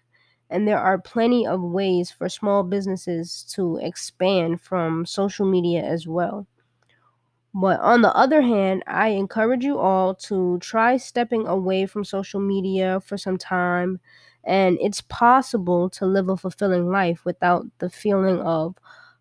and 0.49 0.67
there 0.67 0.80
are 0.80 0.97
plenty 0.99 1.47
of 1.47 1.62
ways 1.62 2.12
for 2.12 2.30
small 2.30 2.63
businesses 2.63 3.43
to 3.56 3.78
expand 3.78 4.62
from 4.62 5.06
social 5.06 5.45
media 5.45 5.84
as 5.84 6.08
well. 6.08 6.47
But 7.54 7.80
on 7.80 8.02
the 8.02 8.15
other 8.15 8.41
hand, 8.41 8.84
I 8.88 9.10
encourage 9.10 9.63
you 9.63 9.78
all 9.80 10.13
to 10.30 10.58
try 10.60 10.97
stepping 10.97 11.47
away 11.47 11.86
from 11.86 12.04
social 12.06 12.39
media 12.39 12.99
for 13.02 13.17
some 13.17 13.38
time. 13.38 13.99
And 14.45 14.78
it's 14.82 15.02
possible 15.02 15.89
to 15.91 16.06
live 16.06 16.30
a 16.30 16.38
fulfilling 16.38 16.89
life 16.89 17.25
without 17.25 17.65
the 17.80 17.89
feeling 17.89 18.39
of 18.39 18.75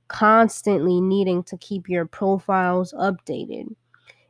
constantly 0.09 1.01
needing 1.01 1.43
to 1.45 1.57
keep 1.59 1.89
your 1.89 2.07
profiles 2.07 2.93
updated. 2.95 3.75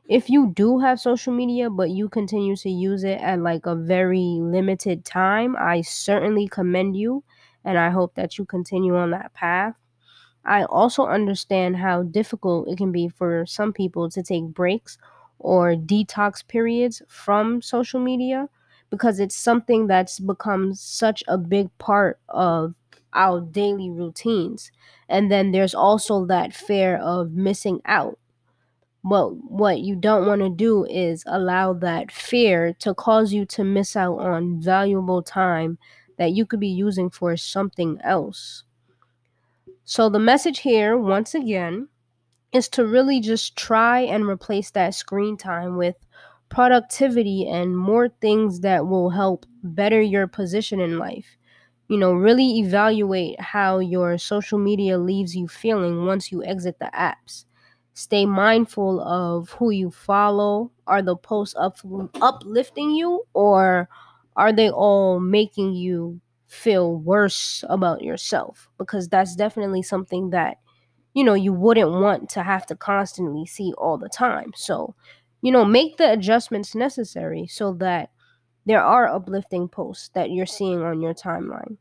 If 0.09 0.31
you 0.31 0.53
do 0.55 0.79
have 0.81 1.01
social 1.01 1.33
media, 1.33 1.71
but 1.71 1.91
you 1.91 2.09
continue 2.09 2.57
to 2.57 2.71
use 2.71 3.05
it 3.05 3.21
at 3.21 3.41
like 3.41 3.67
a 3.67 3.75
very 3.77 4.39
limited 4.41 5.05
time, 5.05 5.57
I 5.59 5.83
certainly 5.83 6.49
commend 6.49 6.97
you. 6.97 7.25
And 7.65 7.79
I 7.79 7.91
hope 7.91 8.15
that 8.15 8.39
you 8.39 8.45
continue 8.47 8.97
on 8.97 9.11
that 9.13 9.35
path. 9.35 9.75
I 10.45 10.65
also 10.65 11.07
understand 11.07 11.77
how 11.77 12.03
difficult 12.05 12.69
it 12.69 12.79
can 12.79 12.93
be 12.93 13.09
for 13.09 13.45
some 13.47 13.73
people 13.73 14.09
to 14.11 14.23
take 14.23 14.47
breaks 14.47 14.99
or 15.39 15.75
detox 15.75 16.47
periods 16.47 17.03
from 17.09 17.63
social 17.63 18.01
media 18.01 18.49
because 18.91 19.21
it's 19.21 19.37
something 19.37 19.87
that's 19.87 20.19
become 20.19 20.75
such 20.75 21.23
a 21.29 21.37
big 21.39 21.77
part 21.79 22.19
of 22.29 22.75
our 23.13 23.41
daily 23.41 23.91
routines. 23.91 24.71
And 25.09 25.31
then 25.31 25.53
there's 25.53 25.75
also 25.75 26.27
that 26.27 26.55
fear 26.55 26.97
of 26.97 27.33
missing 27.33 27.81
out. 27.85 28.19
But 29.05 29.37
what 29.51 29.81
you 29.81 29.97
don't 29.97 30.27
want 30.27 30.43
to 30.43 30.51
do 30.51 30.85
is 30.85 31.23
allow 31.27 31.73
that 31.75 32.11
fear 32.11 32.73
to 32.81 32.95
cause 32.95 33.33
you 33.33 33.45
to 33.47 33.65
miss 33.65 33.97
out 33.97 34.19
on 34.19 34.61
valuable 34.61 35.23
time 35.23 35.79
that 36.19 36.33
you 36.33 36.45
could 36.45 36.61
be 36.61 36.69
using 36.69 37.09
for 37.09 37.37
something 37.37 37.99
else. 38.03 38.65
So 39.85 40.09
the 40.11 40.19
message 40.19 40.59
here, 40.61 40.99
once 40.99 41.35
again, 41.35 41.89
is 42.53 42.69
to 42.71 42.85
really 42.87 43.21
just 43.21 43.57
try 43.57 44.01
and 44.01 44.27
replace 44.27 44.71
that 44.73 44.95
screen 44.95 45.37
time 45.37 45.77
with 45.77 45.97
productivity 46.49 47.49
and 47.49 47.77
more 47.77 48.09
things 48.21 48.61
that 48.61 48.87
will 48.87 49.11
help 49.11 49.47
better 49.63 50.01
your 50.01 50.27
position 50.27 50.81
in 50.81 50.99
life. 50.99 51.37
You 51.89 51.99
know, 51.99 52.13
really 52.13 52.59
evaluate 52.59 53.41
how 53.41 53.79
your 53.79 54.19
social 54.19 54.59
media 54.59 54.99
leaves 54.99 55.35
you 55.35 55.49
feeling 55.49 56.05
once 56.07 56.31
you 56.31 56.45
exit 56.45 56.79
the 56.79 56.91
apps. 56.95 57.45
Stay 57.95 58.27
mindful 58.27 59.01
of 59.01 59.51
who 59.53 59.71
you 59.71 59.91
follow. 59.91 60.71
Are 60.87 61.03
the 61.03 61.17
posts 61.17 61.55
up, 61.59 61.79
uplifting 62.21 62.91
you 62.93 63.25
or 63.35 63.89
are 64.37 64.53
they 64.53 64.71
all 64.71 65.19
making 65.21 65.75
you 65.75 66.21
feel 66.47 66.97
worse 66.97 67.65
about 67.69 68.03
yourself 68.03 68.69
because 68.79 69.09
that's 69.09 69.35
definitely 69.37 69.83
something 69.83 70.31
that 70.31 70.57
you 71.15 71.25
know 71.25 71.35
you 71.35 71.53
wouldn't 71.53 71.91
want 71.91 72.29
to 72.31 72.43
have 72.43 72.67
to 72.67 72.77
constantly 72.77 73.47
see 73.47 73.73
all 73.79 73.99
the 73.99 74.09
time 74.09 74.53
so 74.55 74.95
you 75.43 75.53
know 75.53 75.65
make 75.65 75.97
the 75.97 76.13
adjustments 76.13 76.75
necessary 76.75 77.47
so 77.47 77.73
that 77.73 78.11
there 78.67 78.83
are 78.83 79.09
uplifting 79.09 79.69
posts 79.69 80.11
that 80.15 80.31
you're 80.31 80.47
seeing 80.47 80.83
on 80.83 81.01
your 81.01 81.15
timeline 81.15 81.77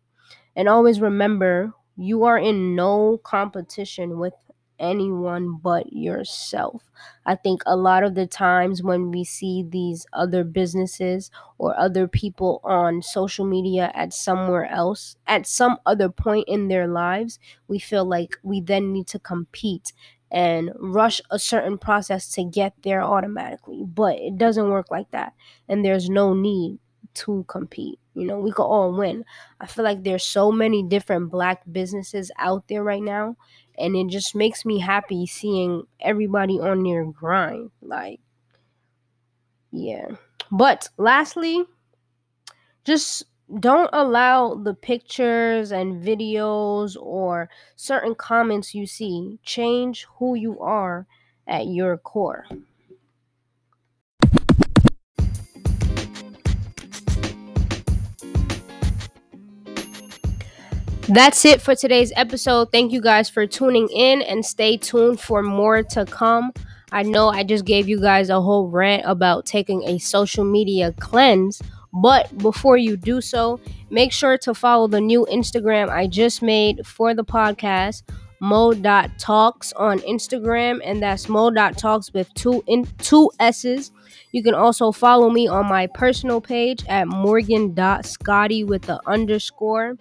and 0.55 0.67
always 0.69 1.01
remember 1.01 1.73
you 1.97 2.23
are 2.23 2.37
in 2.37 2.75
no 2.75 3.19
competition 3.23 4.19
with 4.19 4.33
anyone 4.79 5.57
but 5.57 5.91
yourself. 5.91 6.83
I 7.25 7.35
think 7.35 7.63
a 7.65 7.75
lot 7.75 8.03
of 8.03 8.13
the 8.13 8.27
times 8.27 8.83
when 8.83 9.09
we 9.09 9.23
see 9.23 9.65
these 9.67 10.05
other 10.13 10.43
businesses 10.43 11.31
or 11.57 11.77
other 11.79 12.07
people 12.07 12.61
on 12.63 13.01
social 13.01 13.45
media 13.45 13.91
at 13.95 14.13
somewhere 14.13 14.67
else, 14.69 15.15
at 15.25 15.47
some 15.47 15.77
other 15.85 16.09
point 16.09 16.45
in 16.47 16.67
their 16.67 16.87
lives, 16.87 17.39
we 17.67 17.79
feel 17.79 18.05
like 18.05 18.37
we 18.43 18.61
then 18.61 18.93
need 18.93 19.07
to 19.07 19.19
compete 19.19 19.93
and 20.31 20.71
rush 20.75 21.21
a 21.31 21.39
certain 21.39 21.77
process 21.77 22.29
to 22.33 22.43
get 22.43 22.73
there 22.83 23.01
automatically. 23.01 23.83
But 23.85 24.17
it 24.17 24.37
doesn't 24.37 24.69
work 24.69 24.91
like 24.91 25.11
that. 25.11 25.33
And 25.69 25.83
there's 25.85 26.09
no 26.09 26.33
need 26.33 26.79
to 27.15 27.45
compete. 27.47 27.99
You 28.13 28.25
know, 28.25 28.39
we 28.39 28.51
could 28.51 28.65
all 28.65 28.93
win. 28.93 29.23
I 29.61 29.67
feel 29.67 29.83
like 29.85 30.03
there's 30.03 30.23
so 30.23 30.51
many 30.51 30.83
different 30.83 31.31
black 31.31 31.61
businesses 31.71 32.31
out 32.37 32.67
there 32.67 32.83
right 32.83 33.01
now 33.01 33.37
and 33.77 33.95
it 33.95 34.07
just 34.07 34.35
makes 34.35 34.65
me 34.65 34.79
happy 34.79 35.25
seeing 35.25 35.83
everybody 35.99 36.59
on 36.59 36.83
their 36.83 37.05
grind 37.05 37.69
like 37.81 38.19
yeah 39.71 40.07
but 40.51 40.89
lastly 40.97 41.63
just 42.83 43.23
don't 43.59 43.89
allow 43.93 44.55
the 44.55 44.73
pictures 44.73 45.71
and 45.71 46.03
videos 46.03 46.97
or 46.99 47.49
certain 47.75 48.13
comments 48.13 48.75
you 48.75 48.85
see 48.85 49.39
change 49.43 50.05
who 50.17 50.35
you 50.35 50.59
are 50.59 51.07
at 51.47 51.65
your 51.67 51.97
core 51.97 52.45
That's 61.09 61.45
it 61.45 61.61
for 61.61 61.73
today's 61.73 62.11
episode. 62.17 62.69
Thank 62.73 62.91
you 62.91 62.99
guys 62.99 63.29
for 63.29 63.47
tuning 63.47 63.87
in 63.95 64.21
and 64.23 64.45
stay 64.45 64.75
tuned 64.75 65.21
for 65.21 65.41
more 65.41 65.81
to 65.81 66.03
come. 66.03 66.51
I 66.91 67.03
know 67.03 67.29
I 67.29 67.43
just 67.43 67.63
gave 67.63 67.87
you 67.87 68.01
guys 68.01 68.29
a 68.29 68.41
whole 68.41 68.67
rant 68.67 69.03
about 69.05 69.45
taking 69.45 69.83
a 69.87 69.99
social 69.99 70.43
media 70.43 70.93
cleanse, 70.99 71.61
but 71.93 72.37
before 72.37 72.77
you 72.77 72.97
do 72.97 73.21
so, 73.21 73.59
make 73.89 74.11
sure 74.11 74.37
to 74.39 74.53
follow 74.53 74.87
the 74.87 75.01
new 75.01 75.27
Instagram 75.31 75.89
I 75.89 76.07
just 76.07 76.41
made 76.41 76.85
for 76.85 77.13
the 77.13 77.23
podcast, 77.23 78.03
mo.talks 78.39 79.73
on 79.73 79.99
Instagram, 79.99 80.79
and 80.83 81.01
that's 81.01 81.27
mo.talks 81.29 82.13
with 82.13 82.33
two 82.33 82.63
in 82.67 82.87
two 82.99 83.31
S's. 83.39 83.91
You 84.31 84.43
can 84.43 84.53
also 84.53 84.91
follow 84.91 85.29
me 85.29 85.47
on 85.47 85.67
my 85.67 85.87
personal 85.87 86.41
page 86.41 86.83
at 86.87 87.07
morgan.scotty 87.07 88.63
with 88.63 88.83
the 88.83 88.99
underscore. 89.07 89.97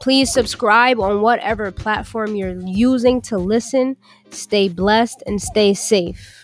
Please 0.00 0.32
subscribe 0.32 0.98
on 1.00 1.20
whatever 1.20 1.70
platform 1.70 2.34
you're 2.34 2.60
using 2.60 3.20
to 3.22 3.38
listen. 3.38 3.96
Stay 4.30 4.68
blessed 4.68 5.22
and 5.26 5.40
stay 5.40 5.72
safe. 5.72 6.43